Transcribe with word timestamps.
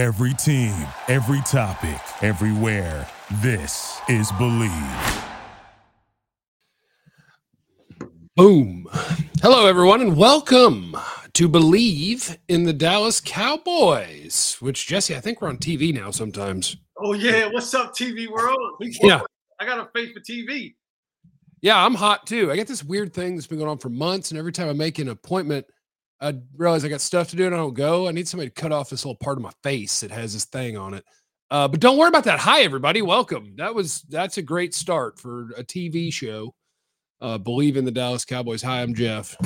Every 0.00 0.32
team, 0.32 0.72
every 1.08 1.42
topic, 1.42 2.00
everywhere. 2.22 3.06
This 3.42 4.00
is 4.08 4.32
Bleav. 4.32 5.28
Boom. 8.34 8.86
Hello, 9.42 9.66
everyone, 9.66 10.00
and 10.00 10.16
welcome 10.16 10.96
to 11.34 11.50
Bleav 11.50 12.34
in 12.48 12.64
the 12.64 12.72
Dallas 12.72 13.20
Cowboys, 13.20 14.56
which, 14.60 14.86
Jesse, 14.86 15.14
I 15.14 15.20
think 15.20 15.42
we're 15.42 15.50
on 15.50 15.58
TV 15.58 15.92
now 15.92 16.10
sometimes. 16.10 16.78
Oh, 16.96 17.12
yeah. 17.12 17.50
What's 17.52 17.74
up, 17.74 17.94
TV 17.94 18.26
world? 18.26 18.56
Yeah. 18.80 19.20
I 19.60 19.66
got 19.66 19.80
a 19.80 19.90
face 19.94 20.14
for 20.14 20.20
TV. 20.20 20.76
Yeah, 21.60 21.84
I'm 21.84 21.94
hot 21.94 22.26
too. 22.26 22.50
I 22.50 22.56
got 22.56 22.68
this 22.68 22.82
weird 22.82 23.12
thing 23.12 23.34
that's 23.34 23.46
been 23.46 23.58
going 23.58 23.70
on 23.70 23.76
for 23.76 23.90
months, 23.90 24.30
and 24.30 24.38
every 24.38 24.52
time 24.52 24.70
I 24.70 24.72
make 24.72 24.98
an 24.98 25.10
appointment, 25.10 25.66
I 26.20 26.34
realize 26.56 26.84
I 26.84 26.88
got 26.88 27.00
stuff 27.00 27.30
to 27.30 27.36
do 27.36 27.46
and 27.46 27.54
I 27.54 27.58
don't 27.58 27.74
go. 27.74 28.06
I 28.06 28.12
need 28.12 28.28
somebody 28.28 28.50
to 28.50 28.54
cut 28.54 28.72
off 28.72 28.90
this 28.90 29.04
little 29.04 29.16
part 29.16 29.38
of 29.38 29.42
my 29.42 29.52
face 29.62 30.00
that 30.00 30.10
has 30.10 30.32
this 30.34 30.44
thing 30.44 30.76
on 30.76 30.94
it. 30.94 31.04
Uh, 31.50 31.66
but 31.66 31.80
don't 31.80 31.96
worry 31.96 32.08
about 32.08 32.24
that. 32.24 32.38
Hi, 32.40 32.60
everybody. 32.60 33.02
Welcome. 33.02 33.54
That 33.56 33.74
was 33.74 34.02
that's 34.02 34.38
a 34.38 34.42
great 34.42 34.74
start 34.74 35.18
for 35.18 35.50
a 35.56 35.64
TV 35.64 36.12
show. 36.12 36.54
Uh, 37.20 37.38
Bleav 37.38 37.76
in 37.76 37.84
the 37.84 37.90
Dallas 37.90 38.24
Cowboys. 38.24 38.62
Hi, 38.62 38.82
I'm 38.82 38.94
Jeff. 38.94 39.36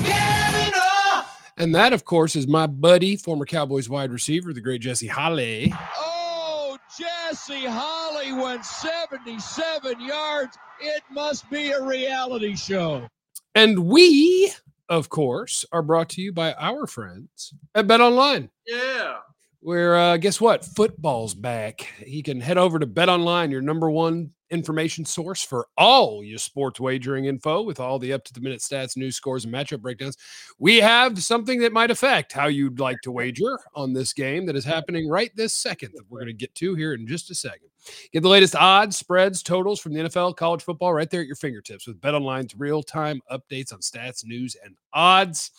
And 1.57 1.73
that, 1.73 1.93
of 1.93 2.03
course, 2.03 2.35
is 2.35 2.47
my 2.47 2.67
buddy, 2.67 3.15
former 3.15 3.45
Cowboys 3.45 3.87
wide 3.87 4.11
receiver, 4.11 4.51
the 4.51 4.59
great 4.59 4.81
Jesse 4.81 5.07
Holley. 5.07 5.73
Oh, 5.97 6.77
Jesse 6.99 7.65
Holley 7.65 8.33
went 8.33 8.65
77 8.65 10.01
yards. 10.01 10.57
It 10.81 11.01
must 11.09 11.49
be 11.49 11.71
a 11.71 11.81
reality 11.81 12.55
show. 12.57 13.07
And 13.55 13.85
we, 13.85 14.51
of 14.89 15.09
course, 15.09 15.65
are 15.71 15.81
brought 15.81 16.09
to 16.09 16.21
you 16.21 16.31
by 16.31 16.53
our 16.53 16.87
friends 16.87 17.53
at 17.73 17.87
BetOnline. 17.87 18.49
Yeah. 18.67 19.17
Where 19.61 19.95
uh, 19.95 20.17
guess 20.17 20.39
what? 20.39 20.63
Football's 20.63 21.33
back. 21.33 21.87
You 22.05 22.21
can 22.21 22.39
head 22.39 22.57
over 22.57 22.77
to 22.77 22.85
BetOnline, 22.85 23.51
your 23.51 23.61
number 23.61 23.89
one 23.89 24.31
information 24.55 25.05
source 25.05 25.43
for 25.43 25.67
all 25.77 26.23
your 26.23 26.39
sports 26.39 26.79
wagering 26.79 27.25
info 27.25 27.61
with 27.61 27.79
all 27.79 27.99
the 27.99 28.11
up 28.11 28.23
to 28.23 28.33
the 28.33 28.41
minute 28.41 28.61
stats, 28.61 28.97
news 28.97 29.15
scores, 29.15 29.45
and 29.45 29.53
matchup 29.53 29.81
breakdowns. 29.81 30.17
We 30.57 30.77
have 30.77 31.21
something 31.21 31.59
that 31.59 31.73
might 31.73 31.91
affect 31.91 32.33
how 32.33 32.47
you'd 32.47 32.79
like 32.79 32.97
to 33.03 33.11
wager 33.11 33.59
on 33.75 33.93
this 33.93 34.13
game 34.13 34.47
that 34.47 34.55
is 34.55 34.65
happening 34.65 35.07
right 35.07 35.29
this 35.35 35.53
second 35.53 35.91
that 35.93 36.09
we're 36.09 36.21
going 36.21 36.27
to 36.27 36.33
get 36.33 36.55
to 36.55 36.73
here 36.73 36.95
in 36.95 37.05
just 37.05 37.29
a 37.29 37.35
second. 37.35 37.69
Get 38.11 38.23
the 38.23 38.29
latest 38.29 38.55
odds, 38.55 38.97
spreads, 38.97 39.43
totals 39.43 39.79
from 39.79 39.93
the 39.93 39.99
NFL, 40.01 40.35
college 40.35 40.63
football 40.63 40.93
right 40.93 41.09
there 41.09 41.21
at 41.21 41.27
your 41.27 41.35
fingertips 41.35 41.85
with 41.85 42.01
BetOnline's 42.01 42.55
real 42.57 42.81
time 42.81 43.21
updates 43.31 43.71
on 43.71 43.79
stats, 43.79 44.25
news, 44.25 44.55
and 44.63 44.75
odds. 44.93 45.51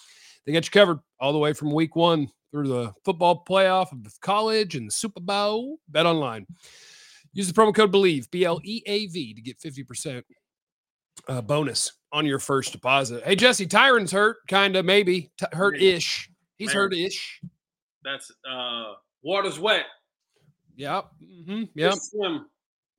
They 0.45 0.53
got 0.53 0.65
you 0.65 0.71
covered 0.71 0.99
all 1.21 1.33
the 1.33 1.39
way 1.39 1.53
from 1.53 1.73
week 1.73 1.95
one 1.95 2.31
through 2.51 2.69
the 2.69 2.93
football 3.05 3.45
playoff 3.49 3.93
of 3.93 4.21
college 4.21 4.77
and 4.77 4.89
the 4.89 4.93
Super 4.93 5.21
Bowl. 5.21 5.79
BetOnline. 5.93 6.47
Use 7.37 7.47
the 7.47 7.53
promo 7.53 7.75
code 7.75 7.93
BLEAV, 7.93 8.31
B 8.31 8.47
L 8.47 8.61
E 8.65 8.83
A 8.87 9.07
V, 9.09 9.35
to 9.35 9.43
get 9.43 9.59
50% 9.61 10.23
uh, 11.29 11.43
bonus 11.43 11.93
on 12.11 12.25
your 12.25 12.39
first 12.39 12.73
deposit. 12.73 13.23
Hey, 13.25 13.37
Jesse, 13.37 13.67
Tyron's 13.67 14.11
hurt, 14.11 14.39
kind 14.49 14.75
of, 14.75 14.87
maybe. 14.87 15.31
T- 15.37 15.45
hurt 15.53 15.79
ish. 15.79 16.31
He's 16.57 16.73
hurt 16.73 16.95
ish. 16.95 17.43
That's 18.03 18.33
uh 18.51 18.95
water's 19.23 19.59
wet. 19.59 19.85
Yep. 20.77 21.09
hmm 21.47 21.65
Yep. 21.75 21.95
Swim. 22.01 22.47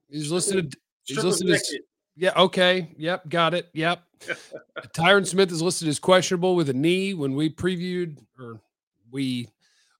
He's 0.07 0.31
listed. 0.31 0.75
He's 1.05 1.17
Strip 1.17 1.31
listed 1.31 1.47
naked. 1.47 1.81
Yeah. 2.15 2.33
Okay. 2.37 2.93
Yep. 2.95 3.29
Got 3.29 3.55
it. 3.55 3.69
Yep. 3.73 4.03
Tyron 4.95 5.25
Smith 5.25 5.51
is 5.51 5.63
listed 5.63 5.87
as 5.87 5.97
questionable 5.97 6.55
with 6.55 6.69
a 6.69 6.73
knee. 6.73 7.15
When 7.15 7.33
we 7.33 7.49
previewed, 7.49 8.19
or 8.39 8.61
we, 9.09 9.49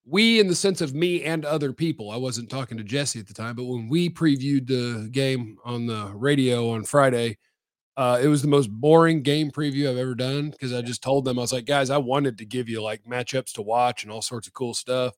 we 0.10 0.40
in 0.40 0.48
the 0.48 0.56
sense 0.56 0.82
of 0.82 0.94
me 0.94 1.24
and 1.24 1.44
other 1.44 1.74
people. 1.74 2.12
I 2.12 2.18
wasn't 2.18 2.50
talking 2.50 2.78
to 2.78 2.84
Jesse 2.84 3.20
at 3.20 3.28
the 3.28 3.34
time, 3.34 3.56
but 3.56 3.66
when 3.66 3.90
we 3.90 4.10
previewed 4.10 4.68
the 4.68 5.10
game 5.10 5.58
on 5.66 5.86
the 5.86 6.12
radio 6.16 6.70
on 6.72 6.84
Friday, 6.84 7.38
uh, 7.98 8.20
it 8.22 8.28
was 8.28 8.42
the 8.42 8.48
most 8.48 8.70
boring 8.72 9.22
game 9.22 9.52
preview 9.52 9.90
I've 9.90 9.98
ever 9.98 10.16
done 10.16 10.52
because 10.52 10.74
I 10.74 10.82
just 10.82 11.02
told 11.02 11.26
them 11.26 11.38
I 11.38 11.42
was 11.42 11.52
like, 11.52 11.66
guys, 11.66 11.90
I 11.90 11.98
wanted 11.98 12.38
to 12.38 12.46
give 12.46 12.70
you 12.70 12.82
like 12.82 13.04
matchups 13.04 13.54
to 13.54 13.62
watch 13.62 14.04
and 14.04 14.12
all 14.12 14.22
sorts 14.22 14.48
of 14.48 14.54
cool 14.54 14.74
stuff. 14.74 15.16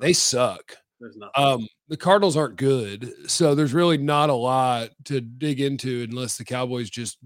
They 0.00 0.12
suck. 0.12 0.76
There's. 1.00 1.16
Um, 1.34 1.66
the 1.88 1.96
Cardinals 1.96 2.36
aren't 2.36 2.56
good, 2.56 3.10
so 3.26 3.54
there's 3.54 3.72
really 3.72 3.96
not 3.96 4.28
a 4.28 4.34
lot 4.34 4.90
to 5.06 5.22
dig 5.22 5.60
into 5.60 6.06
unless 6.08 6.36
the 6.36 6.44
Cowboys 6.44 6.90
just 6.90 7.18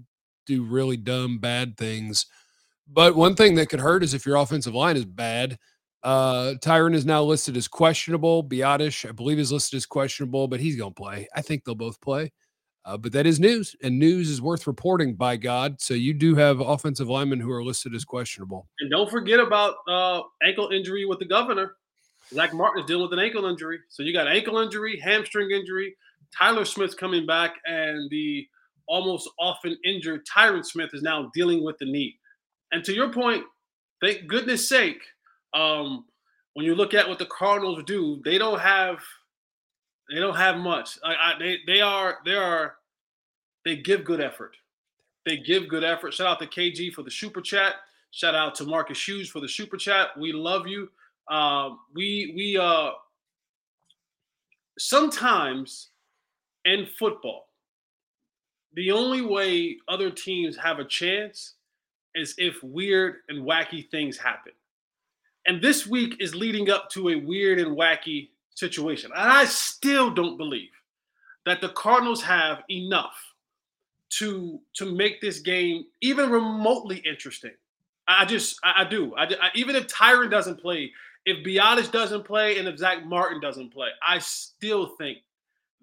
do 0.45 0.63
really 0.63 0.97
dumb, 0.97 1.39
bad 1.39 1.75
things. 1.75 2.25
But 2.87 3.15
one 3.15 3.35
thing 3.35 3.55
that 3.55 3.67
could 3.67 3.81
hurt 3.81 4.03
is 4.03 4.13
if 4.13 4.25
your 4.25 4.37
offensive 4.37 4.73
line 4.73 4.95
is 4.95 5.05
bad. 5.05 5.59
Uh, 6.05 6.53
Tyron 6.59 6.93
is 6.93 7.05
now 7.05 7.23
listed 7.23 7.57
as 7.57 7.67
questionable. 7.67 8.43
Biadasz, 8.43 9.09
I 9.09 9.11
believe, 9.11 9.39
is 9.39 9.51
listed 9.51 9.77
as 9.77 9.87
questionable, 9.87 10.47
but 10.47 10.59
he's 10.59 10.75
going 10.75 10.93
to 10.93 10.95
play. 10.95 11.27
I 11.35 11.41
think 11.41 11.63
they'll 11.63 11.73
both 11.73 11.99
play. 11.99 12.31
Uh, 12.85 12.95
but 12.95 13.11
that 13.11 13.25
is 13.25 13.39
news, 13.39 13.75
and 13.81 13.97
news 13.97 14.29
is 14.29 14.39
worth 14.39 14.67
reporting 14.67 15.15
by 15.15 15.35
God. 15.35 15.81
So 15.81 15.95
you 15.95 16.13
do 16.13 16.35
have 16.35 16.59
offensive 16.59 17.09
linemen 17.09 17.39
who 17.39 17.51
are 17.51 17.63
listed 17.63 17.95
as 17.95 18.05
questionable. 18.05 18.67
and 18.79 18.91
don't 18.91 19.09
forget 19.09 19.39
about 19.39 19.77
uh 19.87 20.21
ankle 20.43 20.69
injury 20.69 21.05
with 21.05 21.17
the 21.17 21.25
governor. 21.25 21.73
Zack 22.31 22.53
Martin 22.53 22.83
is 22.83 22.87
dealing 22.87 23.09
with 23.09 23.13
an 23.13 23.25
ankle 23.25 23.45
injury. 23.45 23.79
So 23.89 24.03
you 24.03 24.13
got 24.13 24.27
ankle 24.27 24.59
injury, 24.59 24.99
hamstring 24.99 25.49
injury. 25.49 25.95
Tyler 26.37 26.65
Smith's 26.65 26.93
coming 26.93 27.25
back, 27.25 27.55
and 27.65 28.07
the 28.11 28.47
almost 28.87 29.27
often 29.39 29.75
injured 29.83 30.21
Tyron 30.27 30.63
Smith 30.63 30.91
is 30.93 31.01
now 31.01 31.31
dealing 31.33 31.63
with 31.63 31.79
the 31.79 31.85
knee. 31.85 32.19
And 32.71 32.83
to 32.83 32.93
your 32.93 33.11
point, 33.11 33.43
thank 34.01 34.27
goodness 34.27 34.69
sake, 34.69 35.01
um, 35.55 36.05
when 36.53 36.65
you 36.65 36.75
look 36.75 36.93
at 36.93 37.07
what 37.07 37.17
the 37.17 37.25
Cardinals 37.25 37.83
do, 37.85 38.21
they 38.23 38.37
don't 38.37 38.59
have 38.59 38.99
they 40.13 40.19
don't 40.19 40.35
have 40.35 40.57
much. 40.57 40.99
I, 41.03 41.13
I, 41.13 41.33
they 41.39 41.57
they 41.65 41.81
are 41.81 42.19
they 42.25 42.35
are 42.35 42.75
they 43.63 43.77
give 43.77 44.03
good 44.03 44.21
effort. 44.21 44.55
They 45.25 45.37
give 45.37 45.67
good 45.67 45.83
effort. 45.83 46.13
Shout 46.13 46.27
out 46.27 46.39
to 46.39 46.47
KG 46.47 46.93
for 46.93 47.01
the 47.01 47.09
super 47.09 47.41
chat. 47.41 47.75
Shout 48.11 48.35
out 48.35 48.53
to 48.55 48.65
Marcus 48.65 49.05
Hughes 49.05 49.29
for 49.29 49.39
the 49.39 49.49
super 49.49 49.77
chat. 49.77 50.09
We 50.17 50.31
love 50.31 50.67
you. 50.67 50.89
Um, 51.29 51.79
we 51.95 52.33
we 52.35 52.57
uh 52.57 52.91
sometimes 54.77 55.89
in 56.65 56.85
football, 56.85 57.47
the 58.73 58.91
only 58.91 59.21
way 59.21 59.77
other 59.87 60.11
teams 60.11 60.57
have 60.57 60.79
a 60.79 60.85
chance 60.85 61.55
is 62.13 62.35
if 62.37 62.61
weird 62.63 63.17
and 63.29 63.43
wacky 63.45 63.89
things 63.89 64.17
happen. 64.17 64.53
And 65.47 65.61
this 65.61 65.85
week 65.85 66.15
is 66.19 66.33
leading 66.35 66.69
up 66.69 66.89
to 66.91 67.09
a 67.09 67.15
weird 67.15 67.59
and 67.59 67.77
wacky 67.77 68.29
situation. 68.55 69.11
And 69.15 69.29
I 69.31 69.45
still 69.45 70.09
don't 70.09 70.37
believe 70.37 70.69
that 71.45 71.61
the 71.61 71.69
Cardinals 71.69 72.23
have 72.23 72.63
enough 72.69 73.15
to 74.17 74.59
to 74.75 74.85
make 74.95 75.21
this 75.21 75.39
game 75.39 75.85
even 76.01 76.29
remotely 76.29 76.97
interesting. 76.97 77.51
I 78.07 78.25
just 78.25 78.59
I, 78.63 78.83
I 78.83 78.83
do. 78.85 79.13
I, 79.15 79.23
I- 79.25 79.51
even 79.55 79.75
if 79.75 79.87
Tyron 79.87 80.29
doesn't 80.31 80.59
play, 80.59 80.91
if 81.25 81.45
Biadasz 81.45 81.91
doesn't 81.91 82.23
play, 82.23 82.57
and 82.57 82.67
if 82.67 82.77
Zack 82.77 83.05
Martin 83.05 83.39
doesn't 83.41 83.71
play, 83.73 83.89
I 84.05 84.19
still 84.19 84.95
think 84.97 85.19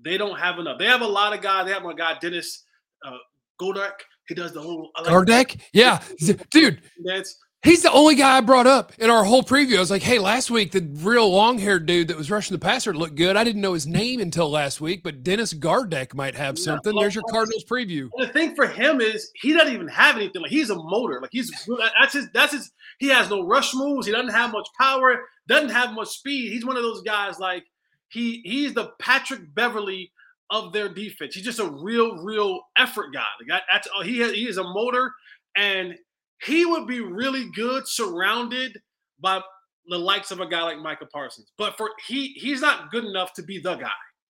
they 0.01 0.17
don't 0.19 0.39
have 0.39 0.59
enough. 0.59 0.79
They 0.79 0.87
have 0.87 1.03
a 1.03 1.07
lot 1.07 1.33
of 1.35 1.41
guys. 1.43 1.67
They 1.67 1.73
have 1.73 1.83
my 1.83 1.95
guy 1.95 2.19
Dennis 2.21 2.65
uh, 3.05 3.19
Gardeck. 3.61 3.93
He 4.29 4.35
does 4.35 4.53
the 4.53 4.61
whole 4.61 4.91
like 4.97 5.07
Gardeck? 5.07 5.61
Yeah. 5.73 6.03
Dude, 6.51 6.81
dance. 7.07 7.39
He's 7.65 7.83
the 7.83 7.93
only 7.93 8.17
guy 8.17 8.39
I 8.39 8.41
brought 8.41 8.67
up 8.67 8.93
in 8.99 9.09
our 9.09 9.23
whole 9.23 9.45
preview. 9.45 9.77
I 9.77 9.81
was 9.81 9.91
like, 9.91 10.03
hey, 10.03 10.19
last 10.19 10.51
week, 10.51 10.73
the 10.73 10.81
real 10.97 11.31
long 11.31 11.59
haired 11.59 11.87
dude 11.87 12.09
that 12.09 12.17
was 12.17 12.29
rushing 12.29 12.57
the 12.57 12.59
passer 12.59 12.93
looked 12.93 13.15
good. 13.15 13.37
I 13.37 13.45
didn't 13.45 13.63
know 13.63 13.73
his 13.75 13.87
name 13.87 14.19
until 14.21 14.51
last 14.51 14.81
week, 14.81 15.05
but 15.05 15.23
Dennis 15.23 15.55
Gardeck 15.55 16.13
might 16.13 16.35
have 16.35 16.59
Yeah, 16.59 16.65
something. 16.65 16.93
well, 16.93 17.03
There's 17.03 17.15
your 17.15 17.23
Cardinals 17.31 17.65
preview. 17.65 18.11
The 18.19 18.27
thing 18.29 18.57
for 18.57 18.67
him 18.67 19.01
is 19.01 19.31
he 19.37 19.53
doesn't 19.53 19.73
even 19.73 19.87
have 19.89 20.17
anything. 20.17 20.43
Like 20.43 20.51
he's 20.51 20.71
a 20.71 20.75
motor. 20.75 21.21
Like 21.21 21.31
he's 21.33 21.53
that's 22.01 22.15
his 22.15 22.29
that's 22.35 22.53
his. 22.53 22.73
He 22.99 23.07
has 23.09 23.31
no 23.31 23.47
rush 23.47 23.73
moves. 23.75 24.07
He 24.07 24.13
doesn't 24.13 24.35
have 24.35 24.51
much 24.51 24.67
power. 24.81 25.23
Doesn't 25.47 25.71
have 25.71 25.93
much 25.93 26.09
speed. 26.09 26.53
He's 26.53 26.67
one 26.67 26.77
of 26.77 26.83
those 26.83 27.03
guys 27.03 27.39
like 27.39 27.65
he 28.09 28.41
he's 28.45 28.75
the 28.75 28.91
Patrick 29.01 29.55
Beverley 29.55 30.11
of 30.51 30.73
their 30.73 30.89
defense. 30.89 31.37
He's 31.37 31.45
just 31.45 31.61
a 31.61 31.71
real 31.71 32.17
real 32.25 32.61
effort 32.77 33.13
guy. 33.15 33.25
Like 33.41 33.49
that, 33.49 33.63
that's 33.71 33.89
he 34.05 34.19
has, 34.19 34.33
he 34.33 34.49
is 34.49 34.59
a 34.59 34.65
motor, 34.65 35.13
and 35.57 35.95
he 36.45 36.65
would 36.65 36.87
be 36.87 37.01
really 37.01 37.51
good 37.51 37.87
surrounded 37.87 38.81
by 39.21 39.41
the 39.87 39.99
likes 39.99 40.31
of 40.31 40.41
a 40.41 40.47
guy 40.47 40.63
like 40.63 40.79
Micah 40.79 41.07
Parsons. 41.07 41.53
But 41.59 41.77
for 41.77 41.91
he 42.07 42.29
he's 42.29 42.61
not 42.61 42.91
good 42.91 43.05
enough 43.05 43.33
to 43.35 43.43
be 43.43 43.59
the 43.59 43.77
guy. 43.77 43.91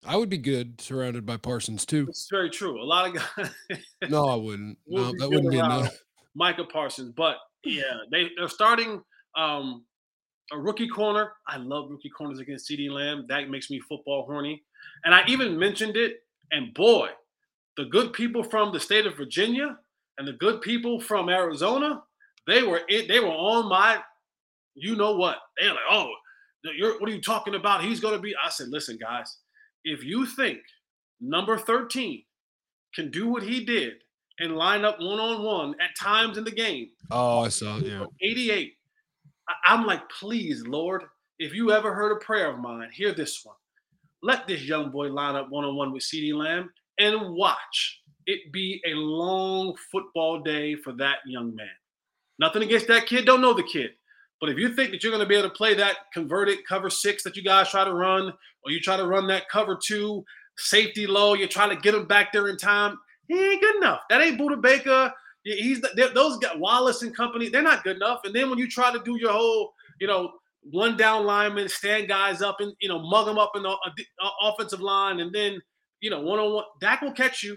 I 0.07 0.17
would 0.17 0.29
be 0.29 0.39
good 0.39 0.81
surrounded 0.81 1.25
by 1.25 1.39
Parsons, 1.39 1.87
too. 1.87 2.07
It's 2.09 2.29
very 2.31 2.51
true. 2.51 2.83
A 2.83 2.85
lot 2.85 3.09
of 3.09 3.15
guys. 3.15 3.51
No, 4.09 4.27
I 4.27 4.35
wouldn't. 4.35 4.79
No, 4.87 5.13
be 5.13 5.19
that 5.19 5.29
wouldn't 5.31 5.51
be 5.51 5.59
enough. 5.59 5.97
Micah 6.35 6.65
Parsons. 6.65 7.13
But 7.17 7.37
yeah, 7.65 8.01
they, 8.11 8.31
they're 8.37 8.49
starting 8.49 9.03
um, 9.37 9.85
a 10.53 10.59
rookie 10.59 10.89
corner. 10.89 11.33
I 11.49 11.57
love 11.57 11.91
rookie 11.91 12.11
corners 12.11 12.39
against 12.39 12.69
CeeDee 12.69 12.91
Lamb. 12.91 13.25
That 13.29 13.49
makes 13.49 13.71
me 13.71 13.81
football 13.81 14.27
horny. 14.27 14.63
And 15.05 15.15
I 15.15 15.23
even 15.27 15.59
mentioned 15.59 15.97
it. 15.97 16.19
And 16.53 16.75
boy, 16.75 17.09
the 17.79 17.87
good 17.87 18.13
people 18.13 18.45
from 18.45 18.73
the 18.73 18.81
state 18.81 19.07
of 19.07 19.17
Virginia 19.17 19.79
and 20.19 20.27
the 20.27 20.33
good 20.35 20.61
people 20.61 21.01
from 21.01 21.29
Arizona, 21.29 22.03
they 22.47 22.63
were 22.63 22.83
it, 22.89 23.09
they 23.09 23.21
were 23.21 23.29
on 23.29 23.69
my 23.69 24.01
you 24.75 24.97
know 24.97 25.17
what. 25.17 25.39
They're 25.59 25.71
like, 25.71 25.79
oh, 25.91 26.11
You're, 26.77 26.99
what 26.99 27.09
are 27.09 27.13
you 27.13 27.21
talking 27.21 27.55
about? 27.55 27.85
He's 27.85 28.01
going 28.01 28.15
to 28.15 28.21
be. 28.21 28.35
I 28.45 28.51
said, 28.51 28.69
listen, 28.69 28.99
guys, 29.01 29.39
if 29.85 30.05
you 30.05 30.27
think 30.27 30.59
number 31.21 31.57
13 31.57 32.23
can 32.95 33.11
do 33.11 33.29
what 33.29 33.43
he 33.43 33.65
did 33.65 33.95
and 34.41 34.57
line 34.57 34.85
up 34.85 34.99
one 34.99 35.21
on 35.21 35.43
one 35.43 35.75
at 35.81 35.97
times 35.99 36.39
in 36.39 36.45
the 36.45 36.51
game. 36.51 36.89
Oh, 37.11 37.41
I 37.41 37.49
saw. 37.49 37.79
Yeah. 37.79 38.05
88. 38.21 38.73
I, 39.67 39.75
am 39.75 39.87
like, 39.87 40.09
please, 40.09 40.67
Lord, 40.67 41.05
if 41.39 41.55
you 41.55 41.73
ever 41.73 41.95
heard 41.95 42.13
a 42.13 42.25
prayer 42.25 42.51
of 42.51 42.59
mine, 42.59 42.89
hear 42.93 43.13
this 43.13 43.41
one. 43.45 43.57
Let 44.23 44.47
this 44.47 44.63
young 44.63 44.91
boy 44.91 45.13
line 45.13 45.37
up 45.37 45.51
one 45.51 45.65
on 45.65 45.77
one 45.77 45.93
with 45.93 46.03
CeeDee 46.03 46.35
Lamb 46.35 46.71
and 46.99 47.35
watch 47.35 48.01
it 48.27 48.53
be 48.53 48.81
a 48.87 48.95
long 48.95 49.75
football 49.91 50.41
day 50.41 50.75
for 50.77 50.93
that 50.95 51.19
young 51.27 51.55
man. 51.55 51.69
Nothing 52.39 52.63
against 52.63 52.89
that 52.89 53.07
kid. 53.07 53.27
Don't 53.27 53.41
know 53.41 53.55
the 53.55 53.63
kid. 53.63 53.91
But 54.41 54.51
if 54.51 54.59
you 54.59 54.75
think 54.75 54.91
that 54.91 55.03
you're 55.03 55.13
going 55.13 55.23
to 55.23 55.29
be 55.29 55.37
able 55.37 55.49
to 55.49 55.55
play 55.55 55.75
that 55.75 55.97
converted 56.13 56.59
cover 56.69 56.91
six 56.91 57.23
that 57.23 57.37
you 57.37 57.43
guys 57.43 57.71
try 57.71 57.85
to 57.85 57.95
run, 57.95 58.33
or 58.65 58.71
you 58.71 58.81
try 58.81 58.97
to 58.97 59.07
run 59.07 59.27
that 59.29 59.49
cover 59.49 59.79
two, 59.83 60.25
safety 60.57 61.07
low, 61.07 61.35
you're 61.35 61.49
trying 61.49 61.71
to 61.71 61.77
get 61.77 61.95
him 61.95 62.07
back 62.07 62.33
there 62.33 62.49
in 62.49 62.57
time, 62.57 62.99
he 63.29 63.39
ain't 63.39 63.61
good 63.61 63.77
enough. 63.77 64.01
That 64.11 64.21
ain't 64.21 64.39
Budda 64.39 64.61
Baker. 64.61 65.13
He's 65.45 65.81
those 66.15 66.39
guys, 66.39 66.57
Wallace 66.57 67.03
and 67.03 67.15
company. 67.17 67.49
They're 67.49 67.63
not 67.63 67.85
good 67.85 67.97
enough. 67.97 68.21
And 68.25 68.35
then 68.35 68.51
when 68.51 68.59
you 68.59 68.69
try 68.69 68.93
to 68.93 69.03
do 69.05 69.19
your 69.19 69.33
whole, 69.33 69.73
you 70.01 70.07
know, 70.07 70.33
one 70.71 70.97
down 70.97 71.25
lineman, 71.25 71.69
stand 71.69 72.09
guys 72.09 72.43
up 72.43 72.61
and 72.61 72.73
you 72.81 72.89
know 72.89 72.99
mug 72.99 73.27
them 73.27 73.39
up 73.39 73.53
in 73.55 73.63
the 73.63 73.69
uh, 73.69 73.91
uh, 74.23 74.31
offensive 74.43 74.81
line, 74.81 75.21
and 75.21 75.33
then 75.35 75.61
you 76.01 76.11
know 76.11 76.21
one 76.21 76.39
on 76.39 76.53
one, 76.53 76.65
Dak 76.81 77.03
will 77.03 77.13
catch 77.13 77.43
you. 77.43 77.57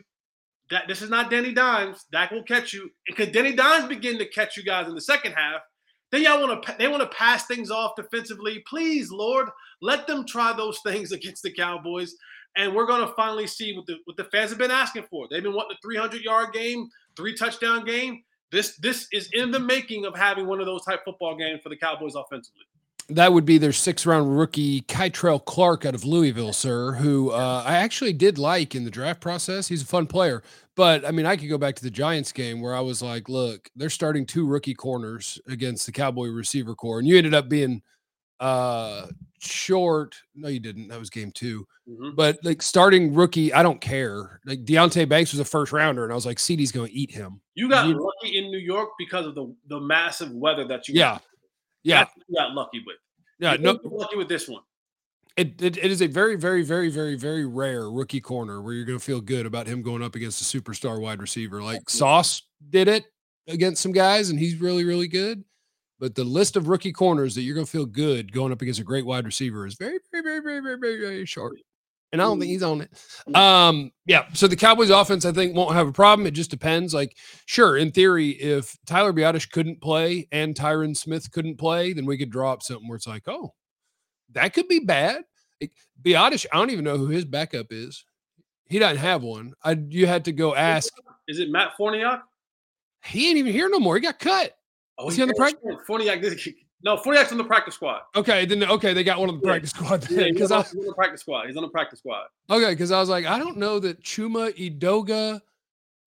That 0.70 0.88
this 0.88 1.02
is 1.02 1.10
not 1.10 1.30
Danny 1.30 1.54
Dimes. 1.54 2.06
Dak 2.12 2.32
will 2.32 2.44
catch 2.44 2.74
you. 2.74 2.90
And 3.08 3.16
could 3.16 3.32
Danny 3.32 3.54
Dimes 3.54 3.88
begin 3.88 4.18
to 4.18 4.28
catch 4.28 4.58
you 4.58 4.64
guys 4.64 4.88
in 4.88 4.96
the 4.96 5.02
second 5.02 5.34
half? 5.34 5.62
Then 6.12 6.24
y'all 6.24 6.42
want 6.42 6.64
to 6.64 6.76
they 6.78 6.88
want 6.88 7.04
to 7.04 7.18
pass 7.18 7.46
things 7.46 7.72
off 7.72 7.96
defensively. 7.96 8.64
Please, 8.68 9.12
Lord, 9.12 9.50
let 9.82 10.08
them 10.08 10.26
try 10.26 10.54
those 10.54 10.80
things 10.80 11.12
against 11.14 11.44
the 11.44 11.52
Cowboys 11.52 12.16
and 12.58 12.74
we're 12.74 12.88
going 12.88 13.08
to 13.08 13.14
finally 13.14 13.48
see 13.48 13.76
what 13.76 13.86
the 13.86 13.96
what 14.06 14.18
the 14.18 14.26
fans 14.26 14.50
have 14.50 14.60
been 14.60 14.72
asking 14.72 15.04
for. 15.10 15.28
They've 15.30 15.44
been 15.44 15.54
wanting 15.54 15.78
a 15.78 15.82
300 15.82 16.22
yard 16.22 16.54
game, 16.54 16.90
three 17.16 17.36
touchdown 17.36 17.86
game. 17.86 18.24
This 18.52 18.76
this 18.78 19.08
is 19.14 19.30
in 19.34 19.52
the 19.52 19.60
making 19.60 20.06
of 20.06 20.16
having 20.16 20.48
one 20.48 20.60
of 20.60 20.66
those 20.66 20.84
type 20.84 21.02
football 21.06 21.38
games 21.38 21.62
for 21.62 21.70
the 21.70 21.78
Cowboys 21.78 22.16
offensively. 22.16 22.64
That 23.10 23.32
would 23.32 23.46
be 23.46 23.58
their 23.58 23.72
six 23.72 24.06
round 24.06 24.38
rookie 24.38 24.82
Kei'Trel 24.82 25.44
Clark 25.46 25.86
out 25.86 25.96
of 25.96 26.04
Louisville, 26.04 26.52
sir, 26.52 26.92
who 26.94 27.32
uh, 27.32 27.64
I 27.66 27.78
actually 27.78 28.14
did 28.14 28.38
like 28.38 28.76
in 28.76 28.84
the 28.84 28.92
draft 28.92 29.22
process. 29.22 29.68
He's 29.68 29.82
a 29.82 29.86
fun 29.86 30.08
player, 30.08 30.44
but 30.76 31.06
I 31.06 31.12
mean, 31.12 31.26
I 31.26 31.38
could 31.38 31.48
go 31.48 31.58
back 31.58 31.76
to 31.76 31.84
the 31.84 31.90
Giants 31.90 32.34
game 32.34 32.60
where 32.60 32.76
I 32.76 32.82
was 32.82 33.02
like, 33.02 33.30
look, 33.30 33.70
they're 33.76 33.90
starting 33.90 34.26
two 34.26 34.46
rookie 34.46 34.74
corners 34.74 35.40
against 35.48 35.86
the 35.86 35.94
Cowboy 35.94 36.28
receiver 36.28 36.76
core, 36.76 37.00
and 37.00 37.08
you 37.08 37.18
ended 37.18 37.34
up 37.34 37.48
being 37.48 37.82
uh 38.40 39.08
short. 39.40 40.16
No, 40.36 40.48
you 40.48 40.60
didn't. 40.60 40.90
That 40.90 41.00
was 41.00 41.10
game 41.10 41.32
2 41.32 41.66
mm-hmm. 41.90 42.16
But 42.16 42.40
like 42.44 42.62
starting 42.62 43.14
rookie, 43.14 43.54
I 43.54 43.64
don't 43.64 43.82
care. 43.82 44.40
Like 44.46 44.66
Deonte 44.66 45.08
Banks 45.08 45.32
was 45.32 45.40
a 45.40 45.46
first 45.46 45.72
rounder, 45.72 46.04
and 46.04 46.12
I 46.12 46.16
was 46.16 46.26
like, 46.26 46.38
CeeDee's 46.38 46.72
going 46.72 46.90
to 46.90 46.94
eat 46.94 47.12
him. 47.12 47.42
You 47.56 47.70
got 47.70 47.88
you, 47.88 47.94
lucky 47.94 48.38
in 48.38 48.52
New 48.52 48.60
York 48.60 48.90
because 48.98 49.26
of 49.26 49.36
the 49.36 49.54
the 49.68 49.80
massive 49.80 50.32
weather 50.32 50.68
that 50.68 50.88
you. 50.88 50.96
Yeah, 50.96 51.14
got. 51.14 51.24
Yeah, 51.88 52.06
you 52.28 52.36
got 52.36 52.54
lucky 52.54 52.84
with. 52.86 52.98
Yeah, 53.40 53.54
you 53.54 53.60
no, 53.60 53.80
lucky 53.84 54.18
with 54.18 54.28
this 54.28 54.48
one. 54.48 54.62
It, 55.38 55.62
it, 55.62 55.78
it 55.78 55.92
is 55.92 56.02
a 56.02 56.08
very, 56.08 56.36
very, 56.36 56.64
very, 56.64 56.90
very, 56.90 57.16
very 57.16 57.46
rare 57.46 57.90
rookie 57.92 58.20
corner 58.20 58.62
where 58.62 58.74
you're 58.74 58.86
going 58.86 58.98
to 58.98 59.04
feel 59.04 59.22
good 59.22 59.46
about 59.46 59.68
him 59.68 59.84
going 59.84 60.02
up 60.02 60.16
against 60.16 60.42
a 60.42 60.60
superstar 60.60 61.00
wide 61.00 61.22
receiver. 61.22 61.62
Like 61.62 61.90
Sauce 61.90 62.42
did 62.72 62.88
it 62.88 63.06
against 63.48 63.82
some 63.82 63.92
guys, 63.92 64.32
and 64.32 64.40
he's 64.40 64.56
really, 64.56 64.84
really 64.84 65.08
good. 65.08 65.44
But 66.00 66.16
the 66.16 66.24
list 66.24 66.56
of 66.56 66.68
rookie 66.68 66.92
corners 66.92 67.36
that 67.36 67.42
you're 67.42 67.56
going 67.56 67.66
to 67.66 67.72
feel 67.72 67.86
good 67.86 68.32
going 68.32 68.52
up 68.52 68.62
against 68.62 68.80
a 68.80 68.84
great 68.84 69.06
wide 69.06 69.26
receiver 69.26 69.66
is 69.66 69.76
very, 69.76 70.00
very, 70.12 70.24
very, 70.24 70.42
very, 70.42 70.60
very, 70.60 70.80
very, 70.80 71.00
very 71.00 71.26
short. 71.26 71.58
And 72.14 72.22
I 72.22 72.26
don't 72.26 72.40
think 72.40 72.52
he's 72.52 72.64
on 72.64 72.82
it. 72.82 73.36
Um, 73.36 73.92
yeah. 74.06 74.28
So 74.34 74.48
the 74.48 74.56
Cowboys 74.56 74.90
offense, 74.90 75.26
I 75.26 75.34
think, 75.34 75.56
won't 75.56 75.76
have 75.76 75.88
a 75.88 75.92
problem. 75.92 76.26
It 76.26 76.32
just 76.32 76.50
depends. 76.50 76.94
Like, 76.94 77.18
sure, 77.46 77.76
in 77.76 77.92
theory, 77.92 78.30
if 78.30 78.78
Tyler 78.86 79.12
Biadasz 79.12 79.50
couldn't 79.52 79.82
play 79.82 80.28
and 80.32 80.56
Tyron 80.56 80.96
Smith 80.96 81.30
couldn't 81.32 81.58
play, 81.58 81.92
then 81.92 82.06
we 82.06 82.18
could 82.18 82.30
draw 82.30 82.54
up 82.54 82.64
something 82.64 82.88
where 82.88 82.96
it's 82.96 83.08
like, 83.08 83.28
oh, 83.28 83.54
that 84.32 84.54
could 84.54 84.70
be 84.70 84.80
bad. 84.80 85.24
Like, 85.60 85.74
Biadasz, 86.02 86.46
I 86.52 86.58
don't 86.58 86.70
even 86.70 86.86
know 86.86 86.98
who 86.98 87.08
his 87.08 87.26
backup 87.26 87.68
is. 87.72 88.06
He 88.70 88.80
doesn't 88.80 88.98
have 88.98 89.24
one. 89.24 89.54
I 89.64 89.78
you 89.90 90.08
had 90.08 90.26
to 90.26 90.32
go 90.32 90.56
ask. 90.56 90.94
Is 91.28 91.40
it 91.40 91.50
Matt 91.50 91.72
Farniok? 91.80 92.22
He 93.04 93.30
ain't 93.30 93.38
even 93.38 93.52
here 93.52 93.70
no 93.70 93.80
more. 93.80 93.96
He 93.96 94.02
got 94.02 94.20
cut. 94.20 94.54
Oh, 94.98 95.10
is 95.10 95.16
he 95.16 95.22
on 95.22 95.28
the 95.28 95.36
practice? 95.36 95.62
Farniok, 95.88 96.22
no, 96.84 96.96
Farniok's 96.96 97.32
on 97.32 97.38
the 97.38 97.44
practice 97.44 97.76
squad. 97.76 98.02
Okay, 98.16 98.46
then 98.46 98.64
okay, 98.64 98.94
they 98.94 99.04
got 99.04 99.20
one 99.20 99.30
on 99.30 99.36
the 99.36 99.42
practice 99.42 99.74
yeah. 99.76 99.84
squad. 99.84 100.02
Then, 100.04 100.20
yeah, 100.20 100.40
he's, 100.40 100.52
on, 100.52 100.64
he's 100.64 100.76
on 100.76 100.86
the 100.86 100.94
practice 100.94 101.22
squad. 101.22 101.48
He's 101.48 101.58
on 101.58 101.64
the 101.64 101.70
practice 101.70 102.00
squad. 102.00 102.28
Okay, 102.50 102.70
because 102.70 102.92
I 102.92 103.00
was 103.00 103.10
like, 103.10 103.26
I 103.26 103.40
don't 103.40 103.58
know 103.58 103.80
that 103.80 104.04
Chuma 104.04 104.54
Edoga, 104.56 105.42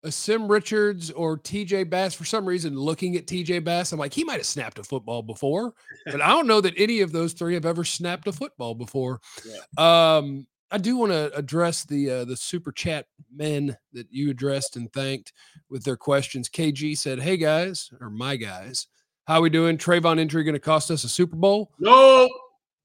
Asim 0.05 0.49
Richards, 0.49 1.11
or 1.11 1.37
TJ 1.37 1.89
Bass 1.89 2.13
for 2.13 2.25
some 2.25 2.45
reason. 2.45 2.77
Looking 2.77 3.15
at 3.15 3.25
TJ 3.25 3.63
Bass, 3.63 3.93
I'm 3.93 3.99
like, 3.99 4.13
he 4.13 4.25
might 4.25 4.37
have 4.37 4.45
snapped 4.45 4.79
a 4.79 4.83
football 4.83 5.21
before, 5.21 5.73
but 6.05 6.21
I 6.21 6.29
don't 6.29 6.47
know 6.47 6.61
that 6.61 6.73
any 6.77 6.99
of 6.99 7.13
those 7.13 7.33
three 7.33 7.53
have 7.53 7.65
ever 7.65 7.85
snapped 7.85 8.27
a 8.27 8.33
football 8.33 8.75
before. 8.75 9.21
Yeah. 9.45 10.17
Um, 10.17 10.45
I 10.71 10.77
do 10.77 10.97
want 10.97 11.13
to 11.13 11.33
address 11.35 11.83
the 11.85 12.11
uh, 12.11 12.25
the 12.25 12.37
super 12.37 12.71
chat 12.71 13.07
men 13.33 13.75
that 13.93 14.07
you 14.11 14.29
addressed 14.29 14.75
and 14.75 14.91
thanked 14.93 15.33
with 15.69 15.83
their 15.83 15.97
questions. 15.97 16.47
KG 16.47 16.95
said, 16.97 17.19
"Hey 17.19 17.37
guys, 17.37 17.89
or 17.99 18.11
my 18.11 18.35
guys, 18.35 18.85
how 19.29 19.41
we 19.41 19.49
doing? 19.51 19.77
Trevon 19.77 20.19
injury 20.19 20.43
going 20.43 20.53
to 20.53 20.59
cost 20.59 20.89
us 20.89 21.03
a 21.03 21.09
Super 21.09 21.35
Bowl? 21.35 21.71
No. 21.77 22.27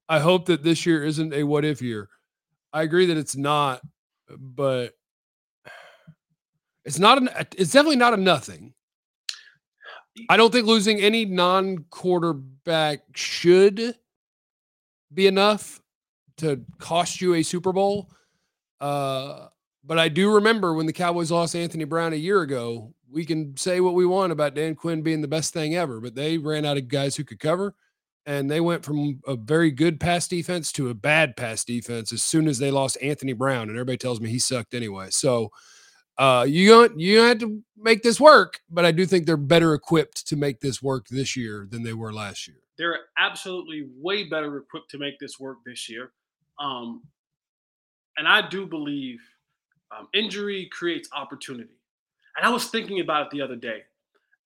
I 0.07 0.19
hope 0.19 0.45
that 0.45 0.63
this 0.63 0.85
year 0.85 1.03
isn't 1.03 1.33
a 1.33 1.43
what 1.43 1.65
if 1.65 1.81
year. 1.81 2.07
I 2.71 2.83
agree 2.83 3.07
that 3.07 3.17
it's 3.17 3.35
not, 3.35 3.81
but 4.29 4.93
it's 6.85 6.99
not 6.99 7.17
an. 7.17 7.29
It's 7.57 7.71
definitely 7.71 7.95
not 7.95 8.13
a 8.13 8.17
nothing. 8.17 8.73
I 10.29 10.37
don't 10.37 10.51
think 10.51 10.67
losing 10.67 10.99
any 10.99 11.25
non 11.25 11.85
quarterback 11.89 13.01
should 13.15 13.95
be 15.11 15.25
enough 15.25 15.81
to 16.37 16.61
cost 16.77 17.21
you 17.21 17.33
a 17.33 17.43
Super 17.43 17.73
Bowl. 17.73 18.11
Uh, 18.79 19.47
but 19.83 19.97
I 19.97 20.09
do 20.09 20.35
remember 20.35 20.75
when 20.75 20.85
the 20.85 20.93
Cowboys 20.93 21.31
lost 21.31 21.55
Anthony 21.55 21.85
Brown 21.85 22.13
a 22.13 22.17
year 22.17 22.41
ago. 22.41 22.93
We 23.11 23.25
can 23.25 23.55
say 23.57 23.81
what 23.81 23.93
we 23.93 24.05
want 24.05 24.31
about 24.31 24.55
Dan 24.55 24.75
Quinn 24.75 25.01
being 25.01 25.21
the 25.21 25.27
best 25.27 25.53
thing 25.53 25.75
ever, 25.75 26.01
but 26.01 26.15
they 26.15 26.37
ran 26.37 26.65
out 26.65 26.77
of 26.77 26.87
guys 26.87 27.15
who 27.15 27.23
could 27.23 27.39
cover, 27.39 27.75
and 28.25 28.49
they 28.49 28.59
went 28.59 28.83
from 28.83 29.21
a 29.27 29.35
very 29.35 29.71
good 29.71 29.99
pass 29.99 30.27
defense 30.27 30.71
to 30.73 30.89
a 30.89 30.93
bad 30.93 31.37
pass 31.37 31.63
defense 31.63 32.11
as 32.11 32.23
soon 32.23 32.47
as 32.47 32.57
they 32.57 32.71
lost 32.71 32.97
Anthony 33.01 33.33
Brown. 33.33 33.69
And 33.69 33.77
everybody 33.77 33.97
tells 33.97 34.19
me 34.19 34.29
he 34.29 34.39
sucked 34.39 34.73
anyway. 34.73 35.07
So 35.11 35.51
uh, 36.17 36.45
you 36.47 36.69
don't 36.69 36.99
you 36.99 37.19
had 37.19 37.39
to 37.41 37.61
make 37.77 38.01
this 38.01 38.19
work, 38.19 38.61
but 38.69 38.85
I 38.85 38.91
do 38.91 39.05
think 39.05 39.25
they're 39.25 39.37
better 39.37 39.73
equipped 39.73 40.27
to 40.27 40.35
make 40.35 40.61
this 40.61 40.81
work 40.81 41.07
this 41.09 41.35
year 41.35 41.67
than 41.69 41.83
they 41.83 41.93
were 41.93 42.13
last 42.13 42.47
year. 42.47 42.57
They're 42.77 42.99
absolutely 43.17 43.87
way 43.97 44.23
better 44.23 44.57
equipped 44.57 44.91
to 44.91 44.97
make 44.97 45.19
this 45.19 45.39
work 45.39 45.57
this 45.65 45.89
year. 45.89 46.11
Um, 46.59 47.03
and 48.17 48.27
I 48.27 48.47
do 48.47 48.65
believe 48.65 49.19
um, 49.97 50.07
injury 50.13 50.69
creates 50.71 51.09
opportunity. 51.13 51.74
And 52.37 52.45
I 52.45 52.49
was 52.49 52.67
thinking 52.67 52.99
about 52.99 53.27
it 53.27 53.31
the 53.31 53.41
other 53.41 53.55
day. 53.55 53.83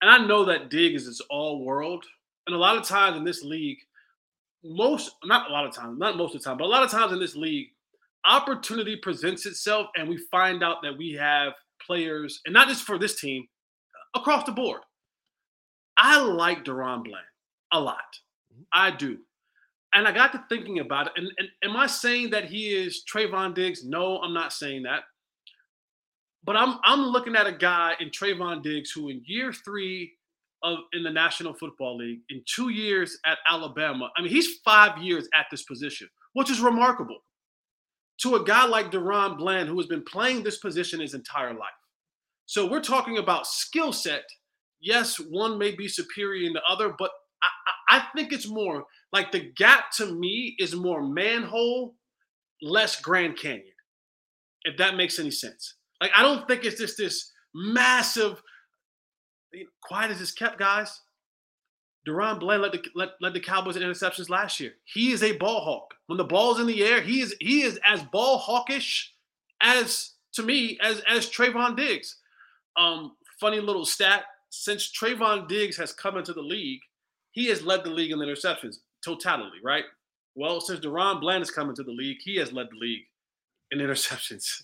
And 0.01 0.09
I 0.09 0.25
know 0.25 0.45
that 0.45 0.69
Diggs 0.69 1.03
is 1.03 1.07
its 1.07 1.21
all 1.29 1.63
world. 1.63 2.05
And 2.47 2.55
a 2.55 2.59
lot 2.59 2.77
of 2.77 2.83
times 2.83 3.17
in 3.17 3.23
this 3.23 3.43
league, 3.43 3.77
most, 4.63 5.11
not 5.23 5.49
a 5.49 5.53
lot 5.53 5.65
of 5.65 5.73
times, 5.73 5.97
not 5.97 6.17
most 6.17 6.35
of 6.35 6.41
the 6.41 6.49
time, 6.49 6.57
but 6.57 6.65
a 6.65 6.67
lot 6.67 6.83
of 6.83 6.91
times 6.91 7.11
in 7.11 7.19
this 7.19 7.35
league, 7.35 7.67
opportunity 8.25 8.95
presents 8.97 9.45
itself 9.45 9.87
and 9.95 10.07
we 10.09 10.17
find 10.29 10.63
out 10.63 10.81
that 10.83 10.97
we 10.97 11.13
have 11.13 11.53
players, 11.85 12.41
and 12.45 12.53
not 12.53 12.67
just 12.67 12.83
for 12.83 12.97
this 12.97 13.19
team, 13.19 13.47
across 14.15 14.45
the 14.45 14.51
board. 14.51 14.81
I 15.97 16.21
like 16.21 16.65
DaRon 16.65 17.03
Bland 17.03 17.25
a 17.71 17.79
lot. 17.79 17.97
Mm-hmm. 18.53 18.63
I 18.73 18.91
do. 18.91 19.17
And 19.93 20.07
I 20.07 20.11
got 20.11 20.31
to 20.33 20.43
thinking 20.49 20.79
about 20.79 21.07
it. 21.07 21.13
And, 21.15 21.31
and 21.37 21.47
am 21.63 21.75
I 21.75 21.87
saying 21.87 22.29
that 22.31 22.45
he 22.45 22.69
is 22.69 23.03
Trevon 23.11 23.55
Diggs? 23.55 23.83
No, 23.83 24.19
I'm 24.19 24.33
not 24.33 24.53
saying 24.53 24.83
that. 24.83 25.01
But 26.43 26.55
I'm 26.55 26.79
I'm 26.83 27.01
looking 27.01 27.35
at 27.35 27.47
a 27.47 27.51
guy 27.51 27.93
in 27.99 28.09
Trevon 28.09 28.63
Diggs 28.63 28.91
who 28.91 29.09
in 29.09 29.21
year 29.25 29.51
three 29.51 30.13
of 30.63 30.79
in 30.93 31.03
the 31.03 31.11
National 31.11 31.53
Football 31.53 31.97
League, 31.97 32.19
in 32.29 32.43
two 32.45 32.69
years 32.69 33.17
at 33.25 33.37
Alabama, 33.47 34.09
I 34.17 34.21
mean, 34.21 34.31
he's 34.31 34.57
five 34.65 35.01
years 35.01 35.27
at 35.33 35.45
this 35.51 35.63
position, 35.63 36.09
which 36.33 36.49
is 36.49 36.59
remarkable. 36.59 37.19
To 38.21 38.35
a 38.35 38.43
guy 38.43 38.65
like 38.65 38.91
DaRon 38.91 39.37
Bland, 39.37 39.69
who 39.69 39.77
has 39.77 39.87
been 39.87 40.03
playing 40.03 40.43
this 40.43 40.57
position 40.57 40.99
his 40.99 41.13
entire 41.13 41.53
life. 41.53 41.69
So 42.47 42.69
we're 42.69 42.81
talking 42.81 43.17
about 43.17 43.47
skill 43.47 43.93
set. 43.93 44.23
Yes, 44.81 45.17
one 45.17 45.57
may 45.57 45.71
be 45.75 45.87
superior 45.87 46.47
in 46.47 46.53
the 46.53 46.61
other, 46.69 46.93
but 46.97 47.11
I, 47.89 47.97
I 47.97 48.03
think 48.15 48.33
it's 48.33 48.47
more 48.47 48.85
like 49.13 49.31
the 49.31 49.51
gap 49.55 49.91
to 49.97 50.05
me 50.05 50.55
is 50.59 50.75
more 50.75 51.01
manhole, 51.01 51.95
less 52.61 52.99
Grand 52.99 53.37
Canyon, 53.37 53.65
if 54.63 54.77
that 54.77 54.95
makes 54.95 55.19
any 55.19 55.31
sense. 55.31 55.75
Like 56.01 56.11
I 56.15 56.21
don't 56.23 56.47
think 56.47 56.65
it's 56.65 56.79
just 56.79 56.97
this 56.97 57.31
massive. 57.53 58.41
quiet 59.81 60.11
as 60.11 60.21
it's 60.21 60.31
kept, 60.31 60.59
guys. 60.59 61.01
DaRon 62.07 62.39
Bland 62.39 62.61
led 62.61 62.71
the 62.71 62.83
led, 62.95 63.09
led 63.21 63.33
the 63.33 63.39
Cowboys 63.39 63.75
in 63.75 63.83
interceptions 63.83 64.29
last 64.29 64.59
year. 64.59 64.73
He 64.85 65.11
is 65.11 65.21
a 65.21 65.33
ball 65.33 65.61
hawk. 65.61 65.93
When 66.07 66.17
the 66.17 66.23
ball's 66.23 66.59
in 66.59 66.67
the 66.67 66.83
air, 66.83 67.01
he 67.01 67.21
is 67.21 67.35
he 67.39 67.61
is 67.61 67.79
as 67.85 68.03
ball 68.03 68.37
hawkish 68.37 69.13
as 69.61 70.11
to 70.33 70.43
me 70.43 70.77
as 70.81 71.01
as 71.01 71.29
Trevon 71.29 71.75
Diggs. 71.75 72.17
Um, 72.77 73.15
funny 73.39 73.59
little 73.59 73.85
stat: 73.85 74.23
since 74.49 74.91
Trevon 74.91 75.47
Diggs 75.47 75.77
has 75.77 75.91
come 75.91 76.17
into 76.17 76.33
the 76.33 76.41
league, 76.41 76.81
he 77.31 77.47
has 77.47 77.63
led 77.63 77.83
the 77.83 77.89
league 77.89 78.11
in 78.11 78.19
interceptions 78.19 78.77
totality. 79.03 79.57
Right. 79.63 79.83
Well, 80.35 80.61
since 80.61 80.79
DaRon 80.79 81.19
Bland 81.19 81.41
has 81.41 81.51
come 81.51 81.69
into 81.69 81.83
the 81.83 81.91
league, 81.91 82.19
he 82.23 82.37
has 82.37 82.53
led 82.53 82.67
the 82.71 82.77
league 82.77 83.03
in 83.71 83.79
interceptions. 83.79 84.63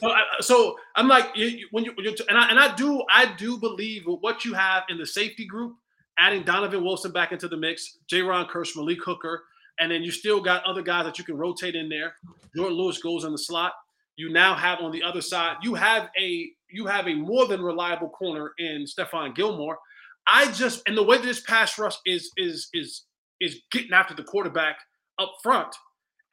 So, 0.00 0.10
I, 0.10 0.22
so 0.40 0.76
I'm 0.94 1.08
like, 1.08 1.34
when 1.70 1.84
you, 1.84 1.94
and 2.28 2.38
I 2.38 2.48
and 2.50 2.58
I 2.58 2.74
do 2.74 3.02
I 3.10 3.34
do 3.36 3.58
believe 3.58 4.04
what 4.06 4.44
you 4.44 4.54
have 4.54 4.84
in 4.88 4.98
the 4.98 5.06
safety 5.06 5.46
group, 5.46 5.76
adding 6.18 6.42
Donovan 6.42 6.84
Wilson 6.84 7.12
back 7.12 7.32
into 7.32 7.48
the 7.48 7.56
mix, 7.56 7.98
Jayron 8.10 8.48
Kearse, 8.48 8.76
Malik 8.76 9.02
Hooker, 9.04 9.44
and 9.78 9.90
then 9.90 10.02
you 10.02 10.10
still 10.10 10.40
got 10.40 10.64
other 10.64 10.82
guys 10.82 11.04
that 11.04 11.18
you 11.18 11.24
can 11.24 11.36
rotate 11.36 11.74
in 11.74 11.88
there. 11.88 12.14
Jourdan 12.56 12.76
Lewis 12.76 12.98
goes 12.98 13.24
in 13.24 13.32
the 13.32 13.38
slot. 13.38 13.72
You 14.16 14.32
now 14.32 14.54
have 14.54 14.80
on 14.80 14.92
the 14.92 15.02
other 15.02 15.20
side, 15.20 15.56
you 15.62 15.74
have 15.74 16.08
a 16.18 16.50
you 16.70 16.86
have 16.86 17.06
a 17.06 17.14
more 17.14 17.46
than 17.46 17.62
reliable 17.62 18.08
corner 18.08 18.52
in 18.58 18.84
Stephon 18.84 19.34
Gilmore. 19.34 19.78
I 20.26 20.50
just 20.52 20.82
and 20.86 20.96
the 20.96 21.02
way 21.02 21.18
this 21.18 21.40
pass 21.40 21.78
rush 21.78 21.96
is 22.06 22.30
is 22.36 22.68
is 22.72 23.02
is 23.40 23.60
getting 23.70 23.92
after 23.92 24.14
the 24.14 24.24
quarterback 24.24 24.78
up 25.18 25.32
front 25.42 25.74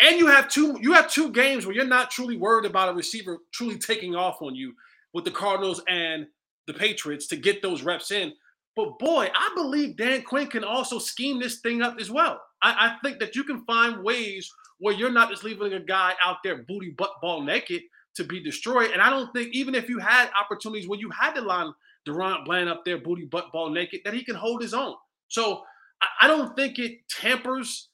and 0.03 0.19
you 0.19 0.27
have 0.27 0.49
two 0.49 0.77
you 0.81 0.93
have 0.93 1.09
two 1.09 1.31
games 1.31 1.65
where 1.65 1.73
you're 1.73 1.85
not 1.85 2.11
truly 2.11 2.37
worried 2.37 2.65
about 2.65 2.89
a 2.89 2.93
receiver 2.93 3.37
truly 3.53 3.77
taking 3.77 4.15
off 4.15 4.41
on 4.41 4.53
you 4.53 4.73
with 5.13 5.23
the 5.23 5.31
Cardinals 5.31 5.81
and 5.87 6.27
the 6.67 6.73
Patriots 6.73 7.27
to 7.27 7.35
get 7.35 7.61
those 7.61 7.83
reps 7.83 8.11
in. 8.11 8.33
But 8.75 8.97
boy, 8.99 9.29
I 9.33 9.51
believe 9.55 9.97
Dan 9.97 10.23
Quinn 10.23 10.47
can 10.47 10.63
also 10.63 10.97
scheme 10.97 11.39
this 11.39 11.59
thing 11.59 11.81
up 11.81 11.97
as 11.99 12.09
well. 12.09 12.41
I, 12.61 12.71
I 12.71 12.95
think 13.03 13.19
that 13.19 13.35
you 13.35 13.43
can 13.43 13.63
find 13.65 14.03
ways 14.03 14.51
where 14.79 14.93
you're 14.93 15.11
not 15.11 15.29
just 15.29 15.43
leaving 15.43 15.73
a 15.73 15.79
guy 15.79 16.13
out 16.23 16.37
there 16.43 16.63
booty 16.67 16.89
butt 16.89 17.11
ball 17.21 17.41
naked 17.41 17.83
to 18.15 18.23
be 18.23 18.43
destroyed. 18.43 18.91
And 18.91 19.01
I 19.01 19.09
don't 19.09 19.31
think 19.33 19.53
even 19.53 19.75
if 19.75 19.89
you 19.89 19.99
had 19.99 20.29
opportunities 20.39 20.87
where 20.87 20.99
you 20.99 21.09
had 21.11 21.33
to 21.35 21.41
line 21.41 21.71
DaRon 22.07 22.45
Bland 22.45 22.69
up 22.69 22.83
there 22.83 22.97
booty 22.97 23.25
butt 23.25 23.51
ball 23.51 23.69
naked, 23.69 24.01
that 24.05 24.13
he 24.13 24.23
can 24.23 24.35
hold 24.35 24.61
his 24.61 24.73
own. 24.73 24.95
So 25.27 25.63
I, 26.01 26.25
I 26.25 26.27
don't 26.27 26.55
think 26.55 26.79
it 26.79 26.97
tampers, 27.09 27.89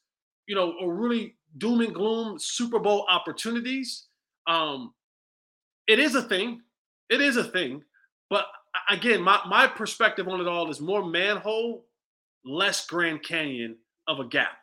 you 0.46 0.54
know, 0.54 0.74
or 0.80 0.94
really 0.94 1.36
doom 1.58 1.80
and 1.80 1.94
gloom 1.94 2.38
Super 2.38 2.78
Bowl 2.78 3.06
opportunities. 3.08 4.06
Um, 4.46 4.94
it 5.86 5.98
is 5.98 6.14
a 6.14 6.22
thing. 6.22 6.62
It 7.08 7.20
is 7.20 7.36
a 7.36 7.44
thing. 7.44 7.82
But 8.28 8.46
again, 8.88 9.22
my, 9.22 9.40
my 9.48 9.66
perspective 9.66 10.28
on 10.28 10.40
it 10.40 10.46
all 10.46 10.70
is 10.70 10.80
more 10.80 11.04
manhole, 11.04 11.84
less 12.44 12.86
Grand 12.86 13.22
Canyon 13.22 13.76
of 14.06 14.20
a 14.20 14.24
gap. 14.24 14.58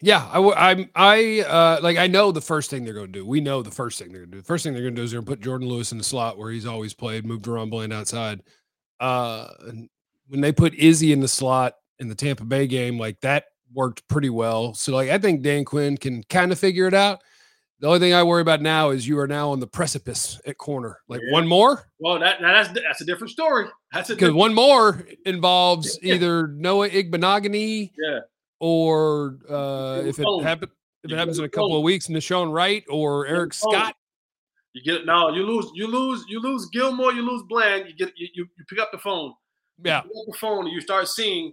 Yeah, 0.00 0.28
I, 0.30 0.70
I'm, 0.70 0.90
I, 0.94 1.40
uh, 1.40 1.80
like, 1.82 1.96
I 1.96 2.06
know 2.06 2.30
the 2.30 2.42
first 2.42 2.68
thing 2.68 2.84
they're 2.84 2.92
going 2.92 3.12
to 3.12 3.18
do. 3.20 3.26
We 3.26 3.40
know 3.40 3.62
the 3.62 3.70
first 3.70 3.98
thing 3.98 4.10
they're 4.10 4.20
going 4.20 4.30
to 4.30 4.36
do. 4.36 4.40
The 4.42 4.46
first 4.46 4.62
thing 4.62 4.74
they're 4.74 4.82
going 4.82 4.94
to 4.94 5.00
do 5.00 5.04
is 5.04 5.10
they're 5.10 5.22
going 5.22 5.38
to 5.38 5.42
put 5.42 5.48
Jourdan 5.48 5.66
Lewis 5.66 5.90
in 5.90 5.98
the 5.98 6.04
slot 6.04 6.36
where 6.36 6.50
he's 6.50 6.66
always 6.66 6.92
played, 6.92 7.24
move 7.24 7.40
DaRon 7.42 7.70
Bland 7.70 7.94
outside. 7.94 8.42
Uh, 9.00 9.48
when 10.28 10.40
they 10.40 10.52
put 10.52 10.74
Izzy 10.74 11.12
in 11.12 11.20
the 11.20 11.28
slot 11.28 11.76
in 11.98 12.08
the 12.08 12.14
Tampa 12.14 12.44
Bay 12.44 12.66
game, 12.66 12.98
like 12.98 13.20
that 13.22 13.46
worked 13.72 14.06
pretty 14.08 14.30
well. 14.30 14.74
So 14.74 14.92
like 14.94 15.10
I 15.10 15.18
think 15.18 15.42
Dan 15.42 15.64
Quinn 15.64 15.96
can 15.96 16.22
kind 16.24 16.52
of 16.52 16.58
figure 16.58 16.86
it 16.86 16.94
out. 16.94 17.22
The 17.80 17.88
only 17.88 17.98
thing 17.98 18.14
I 18.14 18.22
worry 18.22 18.40
about 18.40 18.62
now 18.62 18.88
is 18.88 19.06
you 19.06 19.18
are 19.18 19.28
now 19.28 19.50
on 19.50 19.60
the 19.60 19.66
precipice 19.66 20.40
at 20.46 20.56
corner. 20.56 20.98
Like 21.08 21.20
yeah. 21.22 21.32
one 21.32 21.46
more. 21.46 21.90
Well, 21.98 22.18
that 22.18 22.38
that's 22.40 22.70
that's 22.70 23.02
a 23.02 23.04
different 23.04 23.30
story. 23.30 23.66
That's 23.92 24.08
because 24.08 24.32
one 24.32 24.54
more 24.54 25.06
involves 25.26 25.98
yeah. 26.02 26.14
either 26.14 26.48
Noah 26.48 26.88
Igbinoghene, 26.88 27.92
yeah, 27.98 28.20
or 28.60 29.38
uh, 29.48 30.02
if 30.06 30.18
it 30.18 30.26
happens 30.42 30.72
if 31.04 31.12
it 31.12 31.18
happens 31.18 31.38
in 31.38 31.44
a 31.44 31.48
couple 31.48 31.76
of 31.76 31.82
weeks, 31.82 32.08
Nahshon 32.08 32.50
Wright 32.50 32.84
or 32.88 33.26
Eric 33.26 33.52
Scott. 33.52 33.94
You 34.72 34.82
get 34.82 35.06
no. 35.06 35.28
You 35.30 35.42
lose. 35.42 35.70
You 35.74 35.86
lose. 35.86 36.24
You 36.28 36.40
lose 36.40 36.68
Gilmore. 36.72 37.12
You 37.12 37.22
lose 37.22 37.42
Bland. 37.48 37.88
You 37.88 37.94
get. 37.94 38.12
You 38.16 38.28
you, 38.34 38.46
you 38.58 38.64
pick 38.68 38.78
up 38.78 38.90
the 38.90 38.98
phone. 38.98 39.34
Yeah. 39.84 40.02
the 40.02 40.36
phone 40.38 40.64
and 40.64 40.72
you 40.72 40.80
start 40.80 41.08
seeing 41.08 41.52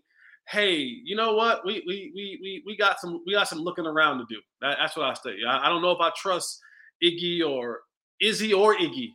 hey, 0.50 0.78
you 0.78 1.16
know 1.16 1.34
what? 1.34 1.66
We 1.66 1.84
we 1.88 2.12
we 2.16 2.40
we 2.42 2.64
we 2.66 2.78
got 2.78 3.00
some 3.00 3.22
we 3.26 3.34
got 3.34 3.48
some 3.48 3.60
looking 3.60 3.86
around 3.86 4.20
to 4.20 4.26
do. 4.30 4.40
That, 4.62 4.78
that's 4.80 4.96
what 4.96 5.06
I 5.06 5.14
say. 5.14 5.38
I, 5.48 5.68
I, 5.68 5.70
don't 5.70 5.82
know 5.82 5.92
if 5.92 6.02
I 6.02 6.12
trust 6.16 6.60
Iggy 7.04 7.48
or 7.48 7.82
Izzy 8.22 8.54
or 8.54 8.76
Iggy. 8.76 9.10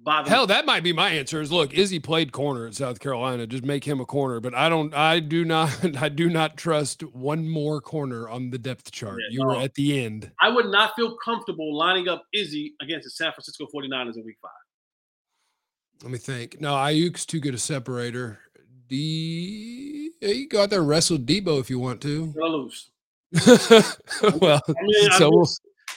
By 0.00 0.28
Hell, 0.28 0.46
that 0.48 0.66
might 0.66 0.82
be 0.82 0.92
my 0.92 1.08
answer. 1.10 1.40
Is 1.40 1.52
look, 1.52 1.72
Izzy 1.72 2.00
played 2.00 2.32
corner 2.32 2.66
in 2.66 2.72
South 2.72 2.98
Carolina. 2.98 3.46
Just 3.46 3.64
make 3.64 3.84
him 3.84 4.00
a 4.00 4.04
corner. 4.04 4.40
But 4.40 4.54
I 4.54 4.68
don't. 4.68 4.92
I 4.92 5.20
do 5.20 5.44
not. 5.44 5.96
I 6.02 6.08
do 6.08 6.28
not 6.28 6.56
trust 6.56 7.02
one 7.14 7.48
more 7.48 7.80
corner 7.80 8.28
on 8.28 8.50
the 8.50 8.58
depth 8.58 8.90
chart. 8.90 9.18
Yeah, 9.20 9.34
you 9.34 9.38
no. 9.40 9.46
were 9.46 9.62
at 9.62 9.72
the 9.74 10.04
end. 10.04 10.30
I 10.40 10.50
would 10.50 10.66
not 10.66 10.92
feel 10.96 11.16
comfortable 11.24 11.76
lining 11.76 12.08
up 12.08 12.24
Izzy 12.34 12.74
against 12.82 13.04
the 13.04 13.10
San 13.10 13.32
Francisco 13.32 13.66
49ers 13.74 14.16
in 14.16 14.24
Week 14.24 14.36
Five. 14.42 14.50
Let 16.02 16.10
me 16.10 16.18
think. 16.18 16.60
No, 16.60 16.74
Aiyuk's 16.74 17.24
too 17.24 17.40
good 17.40 17.54
a 17.54 17.58
separator. 17.58 18.40
D. 18.88 20.03
Yeah, 20.24 20.30
you 20.32 20.48
go 20.48 20.62
out 20.62 20.70
there 20.70 20.80
and 20.80 20.88
wrestle 20.88 21.18
Deebo 21.18 21.60
if 21.60 21.68
you 21.68 21.78
want 21.78 22.00
to. 22.00 22.28
Gonna 22.28 22.46
lose. 22.46 22.90
well, 24.40 24.62
I 24.66 24.82
mean, 24.82 25.10
so 25.18 25.26
I 25.26 25.30
mean, 25.30 25.44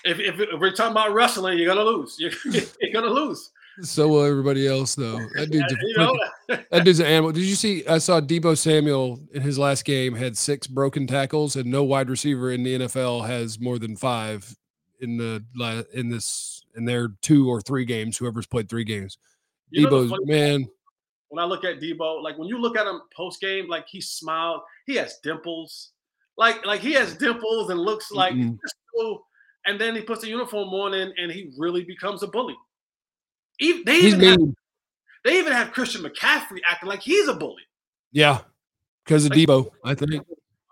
if, 0.03 0.19
if, 0.19 0.39
if, 0.41 0.60
we're 0.60 0.74
talking 0.74 0.91
about 0.91 1.13
wrestling, 1.13 1.57
you're 1.57 1.74
gonna 1.74 1.89
lose. 1.89 2.17
You're, 2.19 2.31
you're 2.81 2.93
gonna 2.93 3.13
lose. 3.13 3.51
So 3.84 4.10
will 4.10 4.25
everybody 4.25 4.67
else, 4.67 4.96
though. 4.96 5.17
That 5.36 5.50
dude's, 5.50 5.72
a, 5.72 5.77
you 5.81 5.98
know? 5.98 6.19
that 6.72 6.84
dude's 6.84 7.00
an 7.00 7.05
animal. 7.05 7.31
Did 7.31 7.43
you 7.43 7.55
see? 7.55 7.88
I 7.88 8.00
saw 8.00 8.19
Deebo 8.19 8.57
Samuel 8.57 9.22
in 9.34 9.41
his 9.41 9.57
last 9.57 9.86
game 9.86 10.13
had 10.13 10.38
six 10.38 10.67
broken 10.67 11.07
tackles, 11.07 11.55
and 11.55 11.72
no 11.72 11.86
wide 11.86 12.10
receiver 12.10 12.51
in 12.51 12.63
the 12.63 12.79
NFL 12.79 13.25
has 13.27 13.62
more 13.62 13.79
than 13.79 13.96
five 13.96 14.53
in 15.00 15.15
the 15.15 15.41
in 15.93 16.10
this 16.10 16.65
in 16.75 16.84
their 16.84 17.13
two 17.22 17.50
or 17.50 17.62
three 17.62 17.86
games. 17.86 18.17
Whoever's 18.17 18.48
played 18.48 18.67
three 18.67 18.84
games, 18.84 19.17
you 19.69 19.88
Deebo's 19.88 20.12
man 20.25 20.67
when 21.29 21.43
I 21.43 21.48
look 21.48 21.63
at 21.63 21.79
Deebo, 21.79 22.24
like 22.24 22.38
when 22.38 22.48
you 22.48 22.60
look 22.60 22.77
at 22.77 22.88
him 22.88 23.01
post 23.15 23.41
game, 23.41 23.67
like 23.67 23.86
he 23.88 24.01
smiled, 24.01 24.62
he 24.86 24.96
has 24.96 25.19
dimples, 25.24 25.91
like 26.38 26.65
like 26.65 26.81
he 26.81 26.93
has 26.93 27.15
dimples 27.15 27.69
and 27.69 27.79
looks 27.79 28.12
like, 28.12 28.34
mm-hmm. 28.34 29.13
and 29.65 29.79
then 29.79 29.96
he 29.96 30.01
puts 30.01 30.22
the 30.22 30.29
uniform 30.29 30.69
on 30.69 30.93
and, 30.93 31.13
and 31.17 31.31
he 31.31 31.51
really 31.57 31.84
becomes 31.84 32.24
a 32.24 32.27
bully. 32.27 32.55
Even, 33.60 33.84
they 33.86 33.98
even 33.98 34.19
have, 34.22 34.39
they 35.25 35.39
even 35.39 35.51
have 35.51 35.72
Christian 35.72 36.03
McCaffrey 36.03 36.60
acting 36.69 36.89
like 36.89 37.01
he's 37.01 37.27
a 37.27 37.34
bully. 37.34 37.63
Yeah, 38.12 38.41
because 39.05 39.25
of 39.25 39.31
like, 39.31 39.39
Deebo, 39.39 39.69
I 39.84 39.96
think. 39.96 40.25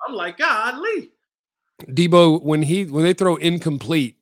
I'm 0.07 0.13
like, 0.13 0.38
God, 0.38 0.77
Lee. 0.77 1.12
Deebo, 1.88 2.41
when 2.41 2.62
he 2.62 2.85
when 2.85 3.03
they 3.03 3.13
throw 3.13 3.35
incomplete, 3.35 4.17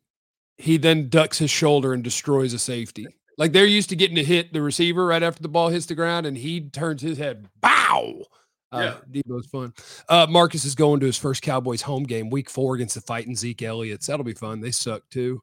he 0.57 0.77
then 0.77 1.09
ducks 1.09 1.37
his 1.37 1.51
shoulder 1.51 1.93
and 1.93 2.03
destroys 2.03 2.53
a 2.53 2.59
safety. 2.59 3.05
Like 3.37 3.51
they're 3.51 3.65
used 3.65 3.89
to 3.89 3.95
getting 3.95 4.15
to 4.15 4.23
hit 4.23 4.53
the 4.53 4.61
receiver 4.61 5.05
right 5.05 5.23
after 5.23 5.41
the 5.41 5.49
ball 5.49 5.69
hits 5.69 5.85
the 5.85 5.95
ground, 5.95 6.25
and 6.25 6.37
he 6.37 6.69
turns 6.69 7.01
his 7.01 7.17
head. 7.17 7.47
Bow. 7.61 8.25
Uh, 8.71 8.95
yeah. 9.11 9.21
Deebo's 9.21 9.47
fun. 9.47 9.73
Uh, 10.09 10.25
Marcus 10.29 10.65
is 10.65 10.73
going 10.73 10.99
to 10.99 11.05
his 11.05 11.17
first 11.17 11.43
Cowboys 11.43 11.81
home 11.81 12.03
game, 12.03 12.29
week 12.29 12.49
four 12.49 12.75
against 12.75 12.95
the 12.95 13.01
fighting 13.01 13.35
Zeke 13.35 13.61
Elliott's. 13.61 14.07
That'll 14.07 14.25
be 14.25 14.33
fun. 14.33 14.61
They 14.61 14.71
suck 14.71 15.07
too. 15.09 15.41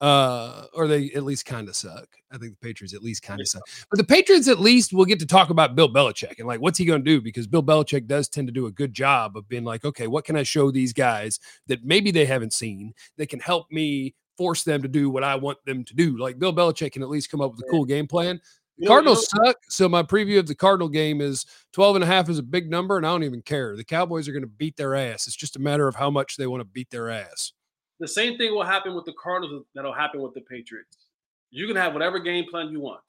Uh, 0.00 0.64
or 0.72 0.88
they 0.88 1.10
at 1.14 1.24
least 1.24 1.44
kind 1.44 1.68
of 1.68 1.76
suck. 1.76 2.08
I 2.32 2.38
think 2.38 2.52
the 2.52 2.66
Patriots 2.66 2.94
at 2.94 3.02
least 3.02 3.22
kind 3.22 3.38
of 3.38 3.46
suck. 3.46 3.62
But 3.90 3.98
the 3.98 4.04
Patriots 4.04 4.48
at 4.48 4.58
least 4.58 4.94
will 4.94 5.04
get 5.04 5.18
to 5.20 5.26
talk 5.26 5.50
about 5.50 5.76
Bill 5.76 5.92
Belichick 5.92 6.38
and 6.38 6.48
like 6.48 6.62
what's 6.62 6.78
he 6.78 6.86
going 6.86 7.04
to 7.04 7.10
do 7.10 7.20
because 7.20 7.46
Bill 7.46 7.62
Belichick 7.62 8.06
does 8.06 8.26
tend 8.26 8.48
to 8.48 8.52
do 8.52 8.64
a 8.64 8.72
good 8.72 8.94
job 8.94 9.36
of 9.36 9.46
being 9.46 9.64
like, 9.64 9.84
okay, 9.84 10.06
what 10.06 10.24
can 10.24 10.36
I 10.36 10.42
show 10.42 10.70
these 10.70 10.94
guys 10.94 11.38
that 11.66 11.84
maybe 11.84 12.10
they 12.10 12.24
haven't 12.24 12.54
seen 12.54 12.94
that 13.18 13.28
can 13.28 13.40
help 13.40 13.70
me 13.70 14.14
force 14.40 14.62
them 14.62 14.80
to 14.80 14.88
do 14.88 15.10
what 15.10 15.22
I 15.22 15.34
want 15.34 15.58
them 15.66 15.84
to 15.84 15.94
do. 15.94 16.16
Like 16.16 16.38
Bill 16.38 16.50
Belichick 16.50 16.92
can 16.92 17.02
at 17.02 17.10
least 17.10 17.30
come 17.30 17.42
up 17.42 17.50
with 17.50 17.60
a 17.60 17.70
cool 17.70 17.84
game 17.84 18.06
plan. 18.06 18.40
The 18.78 18.86
Cardinals 18.86 19.28
suck. 19.28 19.58
So 19.68 19.86
my 19.86 20.02
preview 20.02 20.38
of 20.38 20.46
the 20.46 20.54
Cardinal 20.54 20.88
game 20.88 21.20
is 21.20 21.44
12 21.74 21.96
and 21.96 22.04
a 22.04 22.06
half 22.06 22.30
is 22.30 22.38
a 22.38 22.42
big 22.42 22.70
number, 22.70 22.96
and 22.96 23.06
I 23.06 23.10
don't 23.10 23.24
even 23.24 23.42
care. 23.42 23.76
The 23.76 23.84
Cowboys 23.84 24.26
are 24.26 24.32
going 24.32 24.42
to 24.42 24.48
beat 24.48 24.78
their 24.78 24.94
ass. 24.94 25.26
It's 25.26 25.36
just 25.36 25.56
a 25.56 25.58
matter 25.58 25.86
of 25.86 25.94
how 25.94 26.08
much 26.08 26.38
they 26.38 26.46
want 26.46 26.62
to 26.62 26.64
beat 26.64 26.88
their 26.88 27.10
ass. 27.10 27.52
The 27.98 28.08
same 28.08 28.38
thing 28.38 28.54
will 28.54 28.64
happen 28.64 28.94
with 28.94 29.04
the 29.04 29.12
Cardinals 29.22 29.66
that'll 29.74 29.92
happen 29.92 30.22
with 30.22 30.32
the 30.32 30.40
Patriots. 30.40 31.08
You 31.50 31.66
can 31.66 31.76
have 31.76 31.92
whatever 31.92 32.18
game 32.18 32.46
plan 32.50 32.70
you 32.70 32.80
want. 32.80 33.02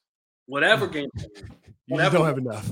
Whatever 0.48 0.88
game 0.90 1.10
plan. 1.18 1.30
you 1.88 1.98
don't 1.98 2.26
have 2.26 2.38
enough. 2.38 2.70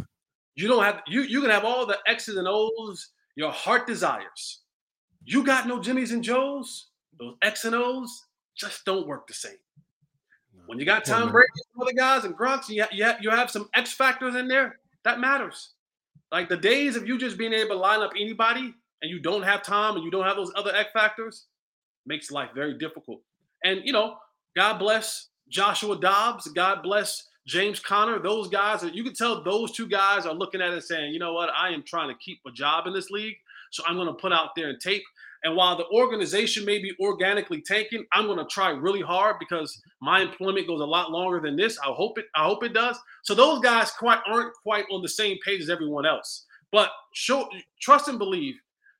You 0.55 0.67
don't 0.67 0.83
have 0.83 1.01
you 1.07 1.21
you 1.21 1.39
can 1.39 1.51
have 1.51 1.63
all 1.63 1.85
the 1.85 1.97
X's 2.05 2.35
and 2.35 2.49
O's 2.49 3.11
your 3.37 3.51
heart 3.51 3.87
desires. 3.87 4.63
You 5.23 5.45
got 5.45 5.65
no 5.65 5.79
Jimmys 5.79 6.11
and 6.11 6.21
Joes, 6.21 6.87
those 7.17 7.35
X 7.41 7.63
and 7.63 7.75
O's, 7.75 8.25
just 8.59 8.85
don't 8.85 9.07
work 9.07 9.27
the 9.27 9.33
same. 9.33 9.53
When 10.65 10.77
you 10.77 10.85
got 10.85 11.05
Tom 11.05 11.31
Brady 11.31 11.47
and 11.73 11.81
other 11.81 11.93
guys 11.93 12.25
and 12.25 12.37
Gronks, 12.37 12.69
you, 12.69 12.85
you, 12.91 13.11
you 13.21 13.29
have 13.31 13.49
some 13.49 13.69
X 13.73 13.91
factors 13.91 14.35
in 14.35 14.47
there, 14.47 14.77
that 15.03 15.19
matters. 15.19 15.71
Like 16.31 16.47
the 16.47 16.57
days 16.57 16.95
of 16.95 17.07
you 17.07 17.17
just 17.17 17.37
being 17.37 17.53
able 17.53 17.69
to 17.71 17.77
line 17.77 18.01
up 18.01 18.11
anybody 18.15 18.73
and 19.01 19.09
you 19.09 19.19
don't 19.19 19.41
have 19.41 19.63
Tom 19.63 19.95
and 19.95 20.05
you 20.05 20.11
don't 20.11 20.25
have 20.25 20.35
those 20.35 20.51
other 20.55 20.75
X 20.75 20.91
factors 20.93 21.45
makes 22.05 22.29
life 22.29 22.49
very 22.53 22.77
difficult. 22.77 23.21
And, 23.63 23.81
you 23.83 23.93
know, 23.93 24.17
God 24.55 24.77
bless 24.77 25.29
Joshua 25.49 25.99
Dobbs. 25.99 26.47
God 26.49 26.83
bless 26.83 27.29
James 27.49 27.79
Conner, 27.79 28.19
those 28.19 28.47
guys 28.47 28.83
are 28.83 28.89
you 28.89 29.03
can 29.03 29.15
tell 29.15 29.43
those 29.43 29.71
two 29.71 29.87
guys 29.87 30.27
are 30.27 30.35
looking 30.35 30.61
at 30.61 30.71
it 30.71 30.83
saying, 30.83 31.11
you 31.11 31.17
know 31.17 31.33
what, 31.33 31.49
I 31.49 31.69
am 31.69 31.81
trying 31.81 32.09
to 32.09 32.15
keep 32.23 32.39
a 32.45 32.51
job 32.51 32.85
in 32.85 32.93
this 32.93 33.09
league. 33.09 33.37
So 33.71 33.83
I'm 33.87 33.95
going 33.95 34.07
to 34.07 34.13
put 34.13 34.31
out 34.31 34.55
there 34.55 34.69
and 34.69 34.79
tape. 34.79 35.03
And 35.43 35.55
while 35.55 35.77
the 35.77 35.87
organization 35.87 36.65
may 36.65 36.79
be 36.79 36.93
organically 36.99 37.61
tanking, 37.61 38.05
I'm 38.11 38.25
going 38.25 38.39
to 38.39 38.45
try 38.45 38.71
really 38.71 39.01
hard 39.01 39.37
because 39.39 39.81
my 40.01 40.21
employment 40.21 40.67
goes 40.67 40.81
a 40.81 40.85
lot 40.85 41.11
longer 41.11 41.39
than 41.39 41.55
this. 41.55 41.77
I 41.79 41.91
hope 41.91 42.17
it. 42.17 42.25
I 42.35 42.43
hope 42.43 42.63
it 42.63 42.73
does. 42.73 42.99
So 43.23 43.33
those 43.33 43.61
guys 43.61 43.91
quite 43.91 44.19
aren't 44.27 44.53
quite 44.53 44.85
on 44.91 45.01
the 45.01 45.09
same 45.09 45.37
page 45.45 45.61
as 45.61 45.69
everyone 45.69 46.05
else. 46.05 46.45
But 46.71 46.89
show, 47.13 47.49
trust 47.79 48.07
and 48.07 48.19
believe. 48.19 48.55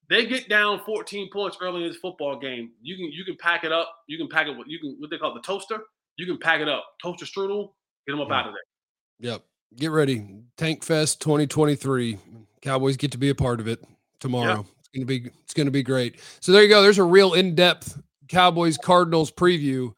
They 0.10 0.26
get 0.26 0.50
down 0.50 0.82
14 0.86 1.30
points 1.32 1.58
early 1.62 1.84
in 1.84 1.90
this 1.90 1.98
football 1.98 2.40
game. 2.40 2.72
You 2.82 2.96
can 2.96 3.12
you 3.12 3.24
can 3.24 3.38
pack 3.38 3.64
it 3.64 3.72
up. 3.72 3.94
You 4.08 4.18
can 4.18 4.28
pack 4.28 4.48
it. 4.48 4.58
You 4.66 4.80
can 4.80 4.96
what 5.00 5.12
they 5.12 5.18
call 5.18 5.32
it, 5.32 5.42
the 5.42 5.46
toaster. 5.46 5.82
You 6.18 6.26
can 6.26 6.40
pack 6.40 6.62
it 6.62 6.68
up. 6.68 6.84
Toaster 7.02 7.26
strudel. 7.26 7.74
Get 8.08 8.14
them 8.14 8.22
up 8.22 8.30
yeah. 8.30 8.40
out 8.40 8.48
of 8.48 8.54
there. 8.54 9.32
Yep. 9.32 9.44
Get 9.76 9.92
ready. 9.92 10.26
Tank 10.58 10.84
Fest 10.84 11.22
2023. 11.22 12.18
Cowboys 12.62 12.98
get 12.98 13.12
to 13.12 13.20
be 13.20 13.30
a 13.30 13.36
part 13.36 13.60
of 13.60 13.68
it 13.68 13.84
tomorrow. 14.20 14.66
It's 14.92 14.98
gonna 14.98 15.06
be 15.06 15.30
it's 15.44 15.54
gonna 15.54 15.72
be 15.72 15.84
great. 15.84 16.20
So 16.40 16.52
there 16.52 16.64
you 16.64 16.70
go. 16.70 16.82
There's 16.82 16.98
a 16.98 17.04
real 17.04 17.34
in-depth 17.34 18.02
Cowboys 18.28 18.78
Cardinals 18.78 19.32
preview. 19.32 19.94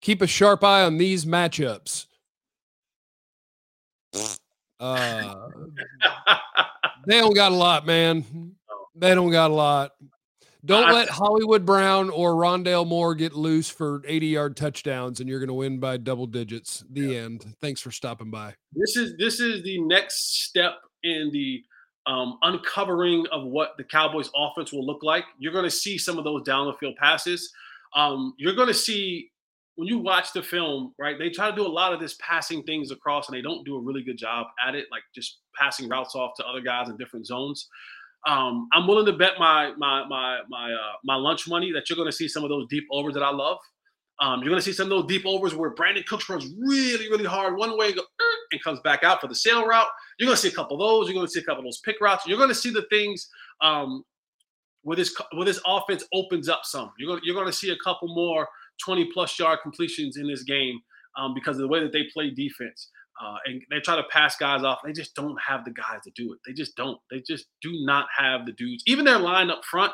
Keep 0.00 0.22
a 0.22 0.26
sharp 0.26 0.62
eye 0.62 0.82
on 0.82 0.98
these 0.98 1.24
matchups. 1.24 2.06
Uh, 4.78 5.34
they 7.06 7.20
don't 7.20 7.34
got 7.34 7.52
a 7.52 7.54
lot, 7.54 7.86
man. 7.86 8.54
They 8.94 9.14
don't 9.14 9.30
got 9.30 9.50
a 9.50 9.54
lot. 9.54 9.92
Don't 10.64 10.92
let 10.92 11.08
Hollywood 11.08 11.64
Brown 11.64 12.10
or 12.10 12.34
Rondale 12.34 12.86
Moore 12.86 13.14
get 13.14 13.34
loose 13.34 13.70
for 13.70 14.02
80 14.04 14.26
yard 14.26 14.56
touchdowns, 14.56 15.20
and 15.20 15.28
you're 15.28 15.38
going 15.38 15.48
to 15.48 15.54
win 15.54 15.78
by 15.78 15.96
double 15.96 16.26
digits. 16.26 16.84
The 16.90 17.00
yeah. 17.02 17.18
end. 17.20 17.54
Thanks 17.60 17.80
for 17.80 17.92
stopping 17.92 18.30
by. 18.30 18.54
This 18.72 18.96
is 18.96 19.14
this 19.16 19.38
is 19.38 19.62
the 19.62 19.80
next 19.82 20.44
step 20.44 20.74
in 21.04 21.30
the 21.32 21.62
um, 22.06 22.38
uncovering 22.42 23.26
of 23.32 23.44
what 23.44 23.70
the 23.76 23.84
Cowboys 23.84 24.30
offense 24.36 24.72
will 24.72 24.86
look 24.86 25.02
like. 25.02 25.24
You're 25.38 25.52
going 25.52 25.64
to 25.64 25.70
see 25.70 25.98
some 25.98 26.18
of 26.18 26.24
those 26.24 26.42
down 26.42 26.66
the 26.66 26.74
field 26.74 26.96
passes. 26.96 27.52
Um, 27.94 28.34
you're 28.38 28.54
going 28.54 28.68
to 28.68 28.74
see 28.74 29.30
when 29.76 29.88
you 29.88 29.98
watch 29.98 30.32
the 30.32 30.42
film, 30.42 30.94
right? 30.98 31.18
They 31.18 31.30
try 31.30 31.50
to 31.50 31.56
do 31.56 31.66
a 31.66 31.68
lot 31.68 31.92
of 31.92 32.00
this 32.00 32.16
passing 32.20 32.62
things 32.62 32.90
across, 32.90 33.28
and 33.28 33.36
they 33.36 33.42
don't 33.42 33.64
do 33.64 33.76
a 33.76 33.80
really 33.80 34.02
good 34.02 34.16
job 34.16 34.46
at 34.66 34.74
it, 34.74 34.86
like 34.90 35.02
just 35.14 35.38
passing 35.58 35.88
routes 35.88 36.14
off 36.14 36.32
to 36.36 36.46
other 36.46 36.60
guys 36.60 36.88
in 36.88 36.96
different 36.96 37.26
zones. 37.26 37.68
Um, 38.26 38.68
I'm 38.72 38.86
willing 38.86 39.06
to 39.06 39.12
bet 39.12 39.34
my 39.38 39.72
my 39.76 40.04
my 40.08 40.40
my 40.48 40.72
uh, 40.72 40.92
my 41.04 41.14
lunch 41.14 41.46
money 41.46 41.72
that 41.72 41.88
you're 41.88 41.96
going 41.96 42.08
to 42.08 42.16
see 42.16 42.26
some 42.26 42.42
of 42.42 42.50
those 42.50 42.66
deep 42.68 42.84
overs 42.90 43.14
that 43.14 43.22
I 43.22 43.30
love. 43.30 43.58
Um, 44.18 44.40
you're 44.40 44.48
going 44.48 44.60
to 44.60 44.64
see 44.64 44.72
some 44.72 44.90
of 44.90 44.90
those 44.90 45.06
deep 45.06 45.26
overs 45.26 45.54
where 45.54 45.74
Brandin 45.74 46.06
Cooks 46.06 46.28
runs 46.28 46.50
really, 46.58 47.10
really 47.10 47.26
hard 47.26 47.56
one 47.56 47.76
way, 47.76 47.92
go, 47.92 48.00
er, 48.00 48.35
and 48.52 48.62
comes 48.62 48.80
back 48.80 49.04
out 49.04 49.20
for 49.20 49.28
the 49.28 49.34
sail 49.34 49.66
route. 49.66 49.86
You're 50.18 50.26
going 50.26 50.36
to 50.36 50.42
see 50.42 50.48
a 50.48 50.52
couple 50.52 50.76
of 50.76 50.80
those. 50.80 51.08
You're 51.08 51.14
going 51.14 51.26
to 51.26 51.32
see 51.32 51.40
a 51.40 51.44
couple 51.44 51.60
of 51.60 51.64
those 51.64 51.80
pick 51.80 52.00
routes. 52.00 52.26
You're 52.26 52.38
going 52.38 52.48
to 52.48 52.54
see 52.54 52.70
the 52.70 52.86
things 52.90 53.28
um, 53.60 54.04
where 54.82 54.96
this 54.96 55.14
where 55.32 55.44
this 55.44 55.60
offense 55.66 56.04
opens 56.12 56.48
up 56.48 56.60
some. 56.64 56.92
You're 56.98 57.08
going 57.08 57.20
you're 57.24 57.34
going 57.34 57.46
to 57.46 57.52
see 57.52 57.70
a 57.70 57.78
couple 57.82 58.08
more 58.14 58.48
20 58.84 59.10
plus 59.12 59.38
yard 59.38 59.60
completions 59.62 60.16
in 60.16 60.26
this 60.26 60.42
game 60.42 60.80
um, 61.16 61.34
because 61.34 61.56
of 61.56 61.62
the 61.62 61.68
way 61.68 61.80
that 61.80 61.92
they 61.92 62.04
play 62.12 62.30
defense. 62.30 62.90
Uh, 63.20 63.36
and 63.46 63.62
they 63.70 63.80
try 63.80 63.96
to 63.96 64.04
pass 64.10 64.36
guys 64.36 64.62
off. 64.62 64.80
They 64.84 64.92
just 64.92 65.14
don't 65.14 65.40
have 65.40 65.64
the 65.64 65.70
guys 65.70 66.02
to 66.04 66.10
do 66.14 66.34
it. 66.34 66.38
They 66.46 66.52
just 66.52 66.76
don't. 66.76 66.98
They 67.10 67.22
just 67.26 67.46
do 67.62 67.72
not 67.80 68.08
have 68.16 68.44
the 68.44 68.52
dudes. 68.52 68.82
Even 68.86 69.06
their 69.06 69.18
line 69.18 69.50
up 69.50 69.64
front, 69.64 69.92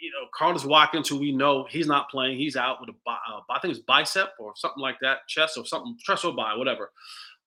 you 0.00 0.10
know, 0.10 0.28
Carlos 0.34 0.64
Watkins, 0.64 1.08
who 1.08 1.18
we 1.18 1.32
know 1.32 1.66
he's 1.70 1.86
not 1.86 2.10
playing, 2.10 2.36
he's 2.36 2.56
out 2.56 2.80
with 2.80 2.90
a, 2.90 3.10
uh, 3.10 3.40
I 3.50 3.58
think 3.60 3.74
it's 3.74 3.82
bicep 3.82 4.32
or 4.38 4.52
something 4.54 4.82
like 4.82 4.96
that, 5.00 5.26
chest 5.28 5.56
or 5.56 5.64
something, 5.64 5.96
chest 6.04 6.24
or 6.24 6.34
whatever. 6.34 6.92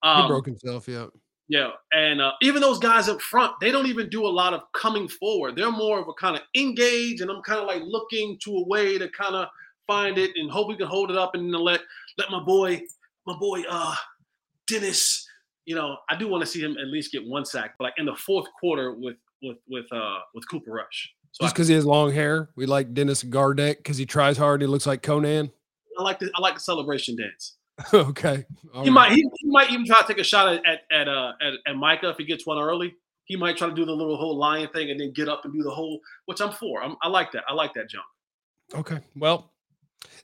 Um, 0.04 0.24
he 0.24 0.28
broke 0.28 0.46
himself, 0.46 0.88
yeah. 0.88 1.08
Yeah, 1.50 1.72
and 1.92 2.22
uh, 2.22 2.34
even 2.44 2.62
those 2.62 2.78
guys 2.78 3.10
up 3.10 3.22
front, 3.22 3.54
they 3.60 3.72
don't 3.72 3.88
even 3.88 4.08
do 4.10 4.26
a 4.26 4.30
lot 4.30 4.54
of 4.54 4.62
coming 4.74 5.08
forward. 5.08 5.56
They're 5.56 5.72
more 5.72 6.00
of 6.00 6.08
a 6.08 6.14
kind 6.14 6.36
of 6.36 6.44
engage, 6.56 7.22
and 7.22 7.32
I'm 7.32 7.42
kind 7.42 7.60
of 7.60 7.66
like 7.66 7.82
looking 7.84 8.38
to 8.44 8.52
a 8.58 8.68
way 8.68 9.00
to 9.00 9.10
kind 9.10 9.34
of 9.34 9.48
find 9.88 10.20
it 10.20 10.32
and 10.36 10.52
hope 10.52 10.68
we 10.68 10.78
can 10.78 10.86
hold 10.86 11.10
it 11.10 11.18
up 11.18 11.34
and 11.34 11.52
let 11.52 11.82
let 12.20 12.30
my 12.30 12.40
boy, 12.44 12.80
my 13.26 13.36
boy, 13.40 13.64
uh, 13.68 13.96
Dennis. 14.68 15.26
You 15.66 15.76
know, 15.76 15.98
I 16.08 16.16
do 16.16 16.28
want 16.28 16.42
to 16.42 16.48
see 16.48 16.62
him 16.62 16.78
at 16.78 16.88
least 16.88 17.12
get 17.12 17.26
one 17.26 17.46
sack, 17.46 17.76
but 17.80 17.86
like 17.86 17.94
in 17.98 18.06
the 18.06 18.16
fourth 18.16 18.48
quarter 18.60 18.94
with 18.94 19.18
with 19.42 19.58
with 19.68 19.92
uh 19.92 20.20
with 20.36 20.48
Cooper 20.48 20.72
Rush. 20.72 21.12
So 21.32 21.46
Just 21.46 21.56
because 21.56 21.68
he 21.68 21.74
has 21.74 21.86
long 21.86 22.12
hair, 22.12 22.50
we 22.56 22.68
like 22.68 22.94
Dennis 22.94 23.24
Gardeck 23.24 23.78
because 23.78 23.98
he 23.98 24.06
tries 24.06 24.38
hard. 24.38 24.62
He 24.62 24.68
looks 24.68 24.86
like 24.86 25.02
Conan. 25.02 25.52
I 25.98 26.04
like 26.04 26.20
the 26.20 26.32
I 26.36 26.42
like 26.42 26.56
the 26.56 26.60
celebration 26.60 27.16
dance. 27.16 27.58
okay, 27.94 28.46
All 28.74 28.84
he 28.84 28.90
right. 28.90 28.94
might 28.94 29.12
he, 29.14 29.30
he, 29.38 29.50
might 29.50 29.72
even 29.72 29.86
try 29.86 30.02
to 30.02 30.08
take 30.08 30.20
a 30.20 30.24
shot 30.24 30.54
at 30.54 30.66
at 30.66 30.82
at, 30.92 31.08
uh, 31.08 31.34
at 31.42 31.54
at 31.66 31.76
Micah 31.76 32.10
if 32.10 32.18
he 32.18 32.26
gets 32.26 32.46
one 32.46 32.58
early. 32.58 32.96
He 33.26 33.36
might 33.36 33.58
try 33.58 33.70
to 33.70 33.76
do 33.76 33.86
the 33.86 33.92
little 33.92 34.18
whole 34.18 34.36
lion 34.36 34.70
thing 34.74 34.90
and 34.90 35.00
then 35.00 35.12
get 35.14 35.30
up 35.30 35.46
and 35.46 35.54
do 35.54 35.62
the 35.62 35.70
whole, 35.70 36.00
which 36.26 36.42
I'm 36.42 36.52
for. 36.52 36.82
I'm, 36.82 36.96
I 37.04 37.08
like 37.08 37.32
that. 37.34 37.44
I 37.48 37.54
like 37.54 37.74
that 37.76 37.90
jump. 37.90 38.06
Okay, 38.74 39.00
well, 39.16 39.54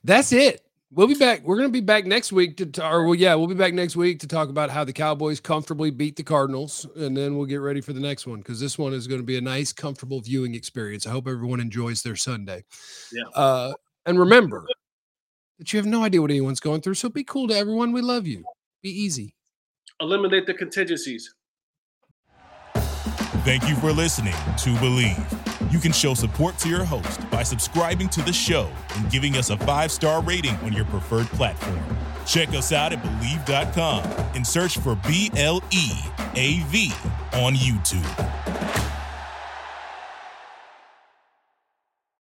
that's 0.02 0.32
it. 0.32 0.62
We'll 0.92 1.06
be 1.08 1.14
back. 1.14 1.42
We're 1.44 1.56
going 1.56 1.68
to 1.68 1.72
be 1.72 1.80
back 1.80 2.04
next 2.04 2.32
week 2.32 2.56
to, 2.58 2.86
or 2.86 3.04
well, 3.04 3.14
yeah, 3.14 3.34
we'll 3.34 3.48
be 3.48 3.54
back 3.54 3.74
next 3.74 3.96
week 3.96 4.20
to 4.20 4.28
talk 4.28 4.48
about 4.48 4.70
how 4.70 4.84
the 4.84 4.92
Cowboys 4.92 5.40
comfortably 5.40 5.90
beat 5.90 6.16
the 6.16 6.22
Cardinals, 6.22 6.86
and 6.96 7.16
then 7.16 7.36
we'll 7.36 7.46
get 7.46 7.56
ready 7.56 7.80
for 7.80 7.92
the 7.92 8.00
next 8.00 8.26
one 8.26 8.38
because 8.38 8.60
this 8.60 8.78
one 8.78 8.92
is 8.92 9.06
going 9.06 9.20
to 9.20 9.26
be 9.26 9.36
a 9.36 9.40
nice, 9.40 9.72
comfortable 9.72 10.20
viewing 10.20 10.54
experience. 10.54 11.06
I 11.06 11.10
hope 11.10 11.26
everyone 11.26 11.60
enjoys 11.60 12.02
their 12.02 12.16
Sunday. 12.16 12.64
Yeah. 13.12 13.24
Uh, 13.34 13.72
and 14.06 14.18
remember 14.18 14.66
that 15.58 15.72
you 15.72 15.78
have 15.78 15.86
no 15.86 16.04
idea 16.04 16.20
what 16.20 16.30
anyone's 16.30 16.60
going 16.60 16.80
through, 16.80 16.94
so 16.94 17.08
be 17.08 17.24
cool 17.24 17.48
to 17.48 17.54
everyone. 17.54 17.92
We 17.92 18.02
love 18.02 18.26
you. 18.26 18.44
Be 18.82 18.90
easy. 18.90 19.34
Eliminate 20.00 20.46
the 20.46 20.54
contingencies. 20.54 21.34
Thank 23.44 23.68
you 23.68 23.76
for 23.76 23.92
listening 23.92 24.32
to 24.32 24.70
Bleav. 24.80 25.72
You 25.72 25.78
can 25.78 25.92
show 25.92 26.14
support 26.14 26.58
to 26.58 26.68
your 26.68 26.84
host 26.84 27.28
by 27.30 27.42
subscribing 27.42 28.08
to 28.10 28.22
the 28.22 28.32
show 28.32 28.70
and 28.96 29.10
giving 29.10 29.36
us 29.36 29.50
a 29.50 29.56
five 29.58 29.90
star 29.92 30.22
rating 30.22 30.54
on 30.56 30.72
your 30.72 30.84
preferred 30.86 31.26
platform. 31.28 31.80
Check 32.26 32.48
us 32.50 32.72
out 32.72 32.92
at 32.92 33.02
Bleav.com 33.02 34.02
and 34.34 34.46
search 34.46 34.78
for 34.78 34.96
B 35.06 35.30
L 35.36 35.62
E 35.70 35.92
A 36.34 36.60
V 36.64 36.92
on 37.34 37.54
YouTube. 37.54 38.85